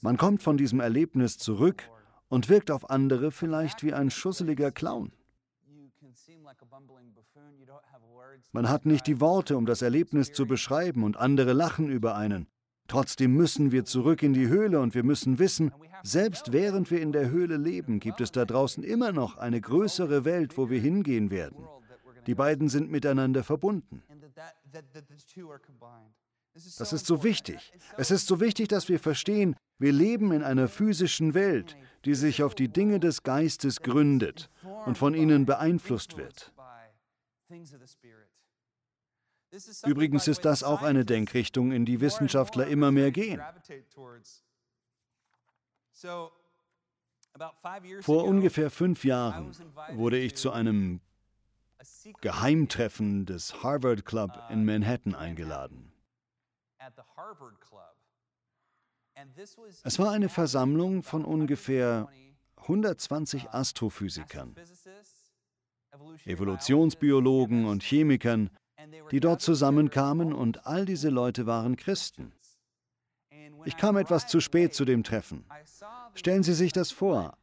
Man 0.00 0.16
kommt 0.16 0.42
von 0.42 0.56
diesem 0.56 0.80
Erlebnis 0.80 1.36
zurück 1.36 1.88
und 2.28 2.48
wirkt 2.48 2.70
auf 2.70 2.88
andere 2.88 3.30
vielleicht 3.30 3.82
wie 3.82 3.92
ein 3.92 4.10
schusseliger 4.10 4.70
Clown. 4.70 5.12
Man 8.52 8.68
hat 8.68 8.86
nicht 8.86 9.06
die 9.06 9.20
Worte, 9.20 9.56
um 9.56 9.66
das 9.66 9.82
Erlebnis 9.82 10.32
zu 10.32 10.46
beschreiben, 10.46 11.04
und 11.04 11.16
andere 11.16 11.52
lachen 11.52 11.88
über 11.88 12.16
einen. 12.16 12.46
Trotzdem 12.88 13.34
müssen 13.36 13.70
wir 13.70 13.84
zurück 13.84 14.22
in 14.22 14.32
die 14.32 14.48
Höhle 14.48 14.80
und 14.80 14.94
wir 14.94 15.04
müssen 15.04 15.38
wissen, 15.38 15.72
selbst 16.02 16.52
während 16.52 16.90
wir 16.90 17.00
in 17.00 17.12
der 17.12 17.30
Höhle 17.30 17.56
leben, 17.56 18.00
gibt 18.00 18.20
es 18.20 18.32
da 18.32 18.44
draußen 18.44 18.82
immer 18.82 19.12
noch 19.12 19.36
eine 19.36 19.60
größere 19.60 20.24
Welt, 20.24 20.56
wo 20.56 20.70
wir 20.70 20.80
hingehen 20.80 21.30
werden. 21.30 21.64
Die 22.26 22.34
beiden 22.34 22.68
sind 22.68 22.90
miteinander 22.90 23.44
verbunden. 23.44 24.02
Das 26.54 26.92
ist 26.92 27.06
so 27.06 27.22
wichtig. 27.22 27.72
Es 27.96 28.10
ist 28.10 28.26
so 28.26 28.40
wichtig, 28.40 28.68
dass 28.68 28.88
wir 28.88 28.98
verstehen, 28.98 29.56
wir 29.78 29.92
leben 29.92 30.32
in 30.32 30.42
einer 30.42 30.68
physischen 30.68 31.34
Welt, 31.34 31.76
die 32.04 32.14
sich 32.14 32.42
auf 32.42 32.54
die 32.54 32.68
Dinge 32.68 33.00
des 33.00 33.22
Geistes 33.22 33.80
gründet 33.80 34.50
und 34.84 34.98
von 34.98 35.14
ihnen 35.14 35.46
beeinflusst 35.46 36.16
wird. 36.16 36.52
Übrigens 39.86 40.28
ist 40.28 40.44
das 40.44 40.62
auch 40.62 40.82
eine 40.82 41.04
Denkrichtung, 41.04 41.72
in 41.72 41.84
die 41.84 42.00
Wissenschaftler 42.00 42.66
immer 42.66 42.90
mehr 42.92 43.10
gehen. 43.10 43.40
Vor 48.02 48.24
ungefähr 48.24 48.70
fünf 48.70 49.04
Jahren 49.04 49.54
wurde 49.94 50.18
ich 50.18 50.36
zu 50.36 50.52
einem 50.52 51.00
Geheimtreffen 52.20 53.26
des 53.26 53.62
Harvard 53.62 54.04
Club 54.04 54.38
in 54.50 54.64
Manhattan 54.64 55.14
eingeladen. 55.14 55.92
Es 59.82 59.98
war 59.98 60.12
eine 60.12 60.28
Versammlung 60.28 61.02
von 61.02 61.24
ungefähr 61.24 62.08
120 62.56 63.50
Astrophysikern, 63.50 64.54
Evolutionsbiologen 66.24 67.66
und 67.66 67.82
Chemikern, 67.82 68.50
die 69.10 69.20
dort 69.20 69.42
zusammenkamen 69.42 70.32
und 70.32 70.66
all 70.66 70.84
diese 70.84 71.10
Leute 71.10 71.46
waren 71.46 71.76
Christen. 71.76 72.32
Ich 73.64 73.76
kam 73.76 73.96
etwas 73.96 74.26
zu 74.26 74.40
spät 74.40 74.74
zu 74.74 74.84
dem 74.84 75.02
Treffen. 75.02 75.44
Stellen 76.14 76.42
Sie 76.42 76.54
sich 76.54 76.72
das 76.72 76.90
vor. 76.90 77.36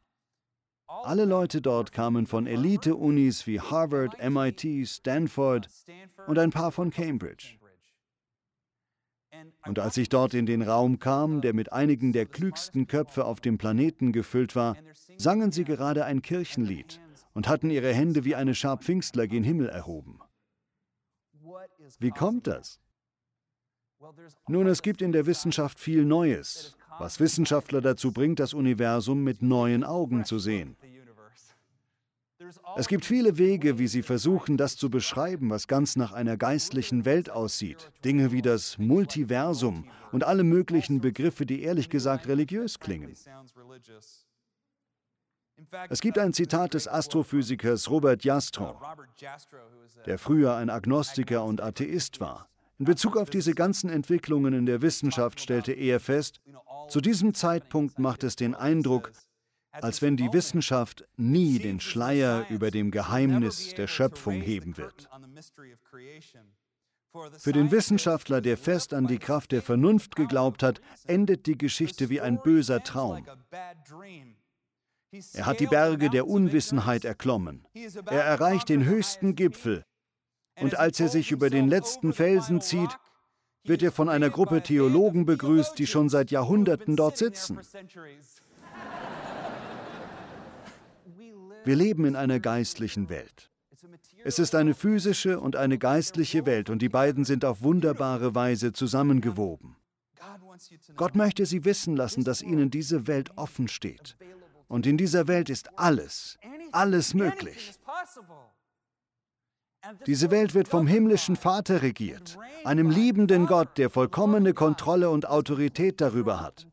Alle 0.88 1.26
Leute 1.26 1.60
dort 1.60 1.92
kamen 1.92 2.26
von 2.26 2.46
Elite-Unis 2.46 3.46
wie 3.46 3.60
Harvard, 3.60 4.16
MIT, 4.22 4.88
Stanford 4.88 5.68
und 6.26 6.38
ein 6.38 6.50
paar 6.50 6.72
von 6.72 6.90
Cambridge. 6.90 7.58
Und 9.66 9.78
als 9.78 9.96
ich 9.96 10.08
dort 10.08 10.34
in 10.34 10.46
den 10.46 10.62
Raum 10.62 10.98
kam, 10.98 11.40
der 11.40 11.54
mit 11.54 11.72
einigen 11.72 12.12
der 12.12 12.26
klügsten 12.26 12.86
Köpfe 12.86 13.24
auf 13.24 13.40
dem 13.40 13.58
Planeten 13.58 14.12
gefüllt 14.12 14.56
war, 14.56 14.76
sangen 15.16 15.52
sie 15.52 15.64
gerade 15.64 16.04
ein 16.04 16.22
Kirchenlied 16.22 17.00
und 17.34 17.48
hatten 17.48 17.70
ihre 17.70 17.92
Hände 17.92 18.24
wie 18.24 18.34
eine 18.34 18.54
Schar 18.54 18.78
Pfingstler 18.78 19.26
gen 19.26 19.44
Himmel 19.44 19.68
erhoben. 19.68 20.20
Wie 21.98 22.10
kommt 22.10 22.46
das? 22.46 22.80
Nun, 24.48 24.66
es 24.66 24.82
gibt 24.82 25.02
in 25.02 25.12
der 25.12 25.26
Wissenschaft 25.26 25.80
viel 25.80 26.04
Neues, 26.04 26.76
was 26.98 27.20
Wissenschaftler 27.20 27.80
dazu 27.80 28.12
bringt, 28.12 28.38
das 28.38 28.54
Universum 28.54 29.24
mit 29.24 29.42
neuen 29.42 29.84
Augen 29.84 30.24
zu 30.24 30.38
sehen. 30.38 30.76
Es 32.76 32.88
gibt 32.88 33.04
viele 33.04 33.38
Wege, 33.38 33.78
wie 33.78 33.88
sie 33.88 34.02
versuchen, 34.02 34.56
das 34.56 34.76
zu 34.76 34.90
beschreiben, 34.90 35.50
was 35.50 35.66
ganz 35.66 35.96
nach 35.96 36.12
einer 36.12 36.36
geistlichen 36.36 37.04
Welt 37.04 37.30
aussieht. 37.30 37.90
Dinge 38.04 38.32
wie 38.32 38.42
das 38.42 38.78
Multiversum 38.78 39.88
und 40.12 40.24
alle 40.24 40.44
möglichen 40.44 41.00
Begriffe, 41.00 41.46
die 41.46 41.62
ehrlich 41.62 41.90
gesagt 41.90 42.28
religiös 42.28 42.78
klingen. 42.78 43.14
Es 45.88 46.00
gibt 46.00 46.18
ein 46.18 46.32
Zitat 46.32 46.74
des 46.74 46.86
Astrophysikers 46.86 47.90
Robert 47.90 48.24
Jastrow, 48.24 48.76
der 50.06 50.18
früher 50.18 50.54
ein 50.54 50.70
Agnostiker 50.70 51.44
und 51.44 51.60
Atheist 51.60 52.20
war. 52.20 52.48
In 52.78 52.84
Bezug 52.84 53.16
auf 53.16 53.28
diese 53.28 53.54
ganzen 53.54 53.90
Entwicklungen 53.90 54.54
in 54.54 54.66
der 54.66 54.82
Wissenschaft 54.82 55.40
stellte 55.40 55.72
er 55.72 55.98
fest, 55.98 56.40
zu 56.88 57.00
diesem 57.00 57.34
Zeitpunkt 57.34 57.98
macht 57.98 58.22
es 58.22 58.36
den 58.36 58.54
Eindruck, 58.54 59.10
als 59.72 60.02
wenn 60.02 60.16
die 60.16 60.32
Wissenschaft 60.32 61.04
nie 61.16 61.58
den 61.58 61.80
Schleier 61.80 62.46
über 62.48 62.70
dem 62.70 62.90
Geheimnis 62.90 63.74
der 63.74 63.86
Schöpfung 63.86 64.40
heben 64.40 64.76
wird. 64.76 65.08
Für 67.38 67.52
den 67.52 67.70
Wissenschaftler, 67.70 68.40
der 68.40 68.56
fest 68.56 68.94
an 68.94 69.06
die 69.06 69.18
Kraft 69.18 69.52
der 69.52 69.62
Vernunft 69.62 70.14
geglaubt 70.14 70.62
hat, 70.62 70.80
endet 71.06 71.46
die 71.46 71.56
Geschichte 71.56 72.10
wie 72.10 72.20
ein 72.20 72.40
böser 72.42 72.82
Traum. 72.82 73.24
Er 75.32 75.46
hat 75.46 75.60
die 75.60 75.66
Berge 75.66 76.10
der 76.10 76.26
Unwissenheit 76.26 77.04
erklommen. 77.04 77.66
Er 77.74 78.24
erreicht 78.24 78.68
den 78.68 78.84
höchsten 78.84 79.34
Gipfel. 79.34 79.84
Und 80.60 80.74
als 80.74 81.00
er 81.00 81.08
sich 81.08 81.30
über 81.30 81.50
den 81.50 81.68
letzten 81.68 82.12
Felsen 82.12 82.60
zieht, 82.60 82.98
wird 83.64 83.82
er 83.82 83.92
von 83.92 84.08
einer 84.08 84.30
Gruppe 84.30 84.62
Theologen 84.62 85.24
begrüßt, 85.24 85.78
die 85.78 85.86
schon 85.86 86.08
seit 86.08 86.30
Jahrhunderten 86.30 86.96
dort 86.96 87.16
sitzen. 87.16 87.58
Wir 91.64 91.76
leben 91.76 92.04
in 92.04 92.16
einer 92.16 92.40
geistlichen 92.40 93.08
Welt. 93.08 93.50
Es 94.24 94.38
ist 94.38 94.54
eine 94.54 94.74
physische 94.74 95.40
und 95.40 95.56
eine 95.56 95.78
geistliche 95.78 96.46
Welt 96.46 96.70
und 96.70 96.82
die 96.82 96.88
beiden 96.88 97.24
sind 97.24 97.44
auf 97.44 97.62
wunderbare 97.62 98.34
Weise 98.34 98.72
zusammengewoben. 98.72 99.76
Gott 100.96 101.14
möchte 101.14 101.46
Sie 101.46 101.64
wissen 101.64 101.96
lassen, 101.96 102.24
dass 102.24 102.42
Ihnen 102.42 102.70
diese 102.70 103.06
Welt 103.06 103.30
offen 103.36 103.68
steht. 103.68 104.16
Und 104.66 104.86
in 104.86 104.96
dieser 104.96 105.28
Welt 105.28 105.48
ist 105.48 105.78
alles, 105.78 106.38
alles 106.72 107.14
möglich. 107.14 107.72
Diese 110.06 110.30
Welt 110.30 110.54
wird 110.54 110.68
vom 110.68 110.86
himmlischen 110.86 111.36
Vater 111.36 111.82
regiert, 111.82 112.36
einem 112.64 112.90
liebenden 112.90 113.46
Gott, 113.46 113.78
der 113.78 113.90
vollkommene 113.90 114.52
Kontrolle 114.52 115.08
und 115.10 115.26
Autorität 115.26 116.00
darüber 116.00 116.40
hat. 116.40 116.66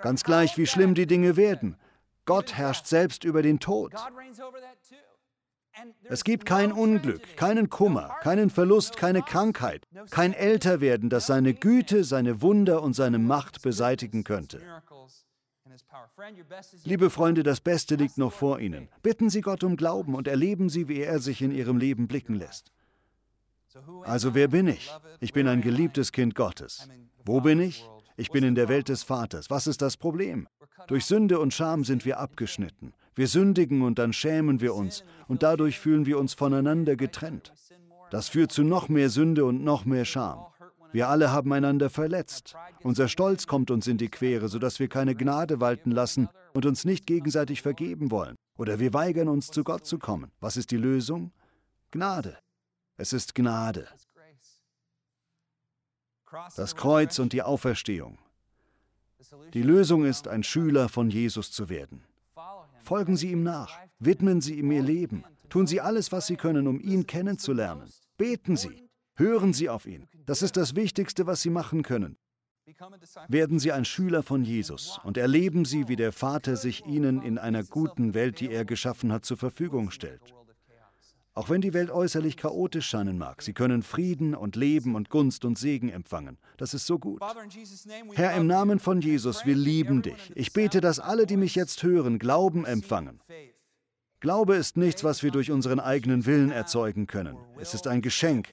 Ganz 0.00 0.22
gleich, 0.22 0.56
wie 0.56 0.66
schlimm 0.66 0.94
die 0.94 1.06
Dinge 1.06 1.36
werden, 1.36 1.76
Gott 2.24 2.54
herrscht 2.54 2.86
selbst 2.86 3.24
über 3.24 3.42
den 3.42 3.60
Tod. 3.60 3.92
Es 6.04 6.22
gibt 6.24 6.46
kein 6.46 6.72
Unglück, 6.72 7.36
keinen 7.36 7.68
Kummer, 7.68 8.16
keinen 8.22 8.50
Verlust, 8.50 8.96
keine 8.96 9.22
Krankheit, 9.22 9.86
kein 10.10 10.32
Älterwerden, 10.32 11.10
das 11.10 11.26
seine 11.26 11.52
Güte, 11.52 12.04
seine 12.04 12.42
Wunder 12.42 12.82
und 12.82 12.94
seine 12.94 13.18
Macht 13.18 13.62
beseitigen 13.62 14.22
könnte. 14.24 14.60
Liebe 16.84 17.10
Freunde, 17.10 17.42
das 17.42 17.60
Beste 17.60 17.96
liegt 17.96 18.18
noch 18.18 18.32
vor 18.32 18.60
Ihnen. 18.60 18.88
Bitten 19.02 19.30
Sie 19.30 19.40
Gott 19.40 19.64
um 19.64 19.76
Glauben 19.76 20.14
und 20.14 20.28
erleben 20.28 20.68
Sie, 20.68 20.88
wie 20.88 21.00
er 21.00 21.18
sich 21.18 21.42
in 21.42 21.50
Ihrem 21.50 21.78
Leben 21.78 22.06
blicken 22.06 22.34
lässt. 22.34 22.70
Also 24.04 24.34
wer 24.34 24.48
bin 24.48 24.68
ich? 24.68 24.92
Ich 25.20 25.32
bin 25.32 25.48
ein 25.48 25.60
geliebtes 25.60 26.12
Kind 26.12 26.36
Gottes. 26.36 26.88
Wo 27.24 27.40
bin 27.40 27.60
ich? 27.60 27.88
Ich 28.16 28.30
bin 28.30 28.44
in 28.44 28.54
der 28.54 28.68
Welt 28.68 28.88
des 28.88 29.02
Vaters. 29.02 29.50
Was 29.50 29.66
ist 29.66 29.82
das 29.82 29.96
Problem? 29.96 30.46
Durch 30.86 31.06
Sünde 31.06 31.38
und 31.38 31.54
Scham 31.54 31.84
sind 31.84 32.04
wir 32.04 32.18
abgeschnitten. 32.18 32.92
Wir 33.14 33.28
sündigen 33.28 33.82
und 33.82 33.98
dann 33.98 34.12
schämen 34.12 34.60
wir 34.60 34.74
uns 34.74 35.04
und 35.28 35.42
dadurch 35.42 35.78
fühlen 35.78 36.04
wir 36.04 36.18
uns 36.18 36.34
voneinander 36.34 36.96
getrennt. 36.96 37.52
Das 38.10 38.28
führt 38.28 38.52
zu 38.52 38.62
noch 38.62 38.88
mehr 38.88 39.08
Sünde 39.08 39.44
und 39.44 39.62
noch 39.62 39.84
mehr 39.84 40.04
Scham. 40.04 40.46
Wir 40.92 41.08
alle 41.08 41.32
haben 41.32 41.52
einander 41.52 41.90
verletzt. 41.90 42.54
Unser 42.82 43.08
Stolz 43.08 43.46
kommt 43.46 43.70
uns 43.70 43.86
in 43.86 43.98
die 43.98 44.10
Quere, 44.10 44.48
sodass 44.48 44.78
wir 44.78 44.88
keine 44.88 45.14
Gnade 45.14 45.60
walten 45.60 45.90
lassen 45.90 46.28
und 46.52 46.66
uns 46.66 46.84
nicht 46.84 47.06
gegenseitig 47.06 47.62
vergeben 47.62 48.10
wollen. 48.10 48.36
Oder 48.56 48.78
wir 48.78 48.94
weigern 48.94 49.28
uns, 49.28 49.48
zu 49.48 49.64
Gott 49.64 49.86
zu 49.86 49.98
kommen. 49.98 50.30
Was 50.40 50.56
ist 50.56 50.70
die 50.70 50.76
Lösung? 50.76 51.32
Gnade. 51.90 52.38
Es 52.96 53.12
ist 53.12 53.34
Gnade. 53.34 53.88
Das 56.56 56.76
Kreuz 56.76 57.18
und 57.18 57.32
die 57.32 57.42
Auferstehung. 57.42 58.18
Die 59.52 59.62
Lösung 59.62 60.04
ist, 60.04 60.28
ein 60.28 60.42
Schüler 60.42 60.88
von 60.88 61.10
Jesus 61.10 61.50
zu 61.52 61.68
werden. 61.68 62.02
Folgen 62.80 63.16
Sie 63.16 63.30
ihm 63.30 63.42
nach, 63.42 63.78
widmen 63.98 64.40
Sie 64.40 64.58
ihm 64.58 64.70
Ihr 64.70 64.82
Leben, 64.82 65.24
tun 65.48 65.66
Sie 65.66 65.80
alles, 65.80 66.12
was 66.12 66.26
Sie 66.26 66.36
können, 66.36 66.66
um 66.66 66.80
ihn 66.80 67.06
kennenzulernen. 67.06 67.90
Beten 68.16 68.56
Sie, 68.56 68.88
hören 69.14 69.52
Sie 69.52 69.68
auf 69.68 69.86
ihn. 69.86 70.06
Das 70.26 70.42
ist 70.42 70.56
das 70.56 70.74
Wichtigste, 70.74 71.26
was 71.26 71.40
Sie 71.42 71.50
machen 71.50 71.82
können. 71.82 72.16
Werden 73.28 73.58
Sie 73.58 73.72
ein 73.72 73.84
Schüler 73.84 74.22
von 74.22 74.44
Jesus 74.44 74.98
und 75.04 75.16
erleben 75.16 75.64
Sie, 75.64 75.88
wie 75.88 75.96
der 75.96 76.12
Vater 76.12 76.56
sich 76.56 76.86
Ihnen 76.86 77.22
in 77.22 77.38
einer 77.38 77.62
guten 77.62 78.14
Welt, 78.14 78.40
die 78.40 78.50
er 78.50 78.64
geschaffen 78.64 79.12
hat, 79.12 79.24
zur 79.24 79.36
Verfügung 79.36 79.90
stellt. 79.90 80.34
Auch 81.36 81.50
wenn 81.50 81.60
die 81.60 81.74
Welt 81.74 81.90
äußerlich 81.90 82.36
chaotisch 82.36 82.86
scheinen 82.86 83.18
mag, 83.18 83.42
sie 83.42 83.52
können 83.52 83.82
Frieden 83.82 84.36
und 84.36 84.54
Leben 84.54 84.94
und 84.94 85.10
Gunst 85.10 85.44
und 85.44 85.58
Segen 85.58 85.88
empfangen. 85.88 86.38
Das 86.58 86.74
ist 86.74 86.86
so 86.86 87.00
gut. 87.00 87.20
Herr, 88.12 88.36
im 88.36 88.46
Namen 88.46 88.78
von 88.78 89.00
Jesus, 89.00 89.44
wir 89.44 89.56
lieben 89.56 90.02
dich. 90.02 90.32
Ich 90.36 90.52
bete, 90.52 90.80
dass 90.80 91.00
alle, 91.00 91.26
die 91.26 91.36
mich 91.36 91.56
jetzt 91.56 91.82
hören, 91.82 92.20
Glauben 92.20 92.64
empfangen. 92.64 93.20
Glaube 94.20 94.54
ist 94.54 94.76
nichts, 94.76 95.02
was 95.02 95.24
wir 95.24 95.32
durch 95.32 95.50
unseren 95.50 95.80
eigenen 95.80 96.24
Willen 96.24 96.52
erzeugen 96.52 97.08
können. 97.08 97.36
Es 97.58 97.74
ist 97.74 97.88
ein 97.88 98.00
Geschenk. 98.00 98.50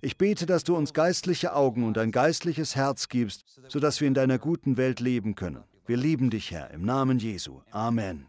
Ich 0.00 0.18
bete, 0.18 0.44
dass 0.46 0.64
du 0.64 0.76
uns 0.76 0.92
geistliche 0.92 1.54
Augen 1.54 1.84
und 1.84 1.98
ein 1.98 2.12
geistliches 2.12 2.76
Herz 2.76 3.08
gibst, 3.08 3.60
sodass 3.68 4.00
wir 4.00 4.06
in 4.06 4.14
deiner 4.14 4.38
guten 4.38 4.76
Welt 4.76 5.00
leben 5.00 5.34
können. 5.34 5.64
Wir 5.86 5.96
lieben 5.96 6.28
dich, 6.28 6.50
Herr, 6.50 6.70
im 6.70 6.84
Namen 6.84 7.18
Jesu. 7.18 7.62
Amen. 7.70 8.28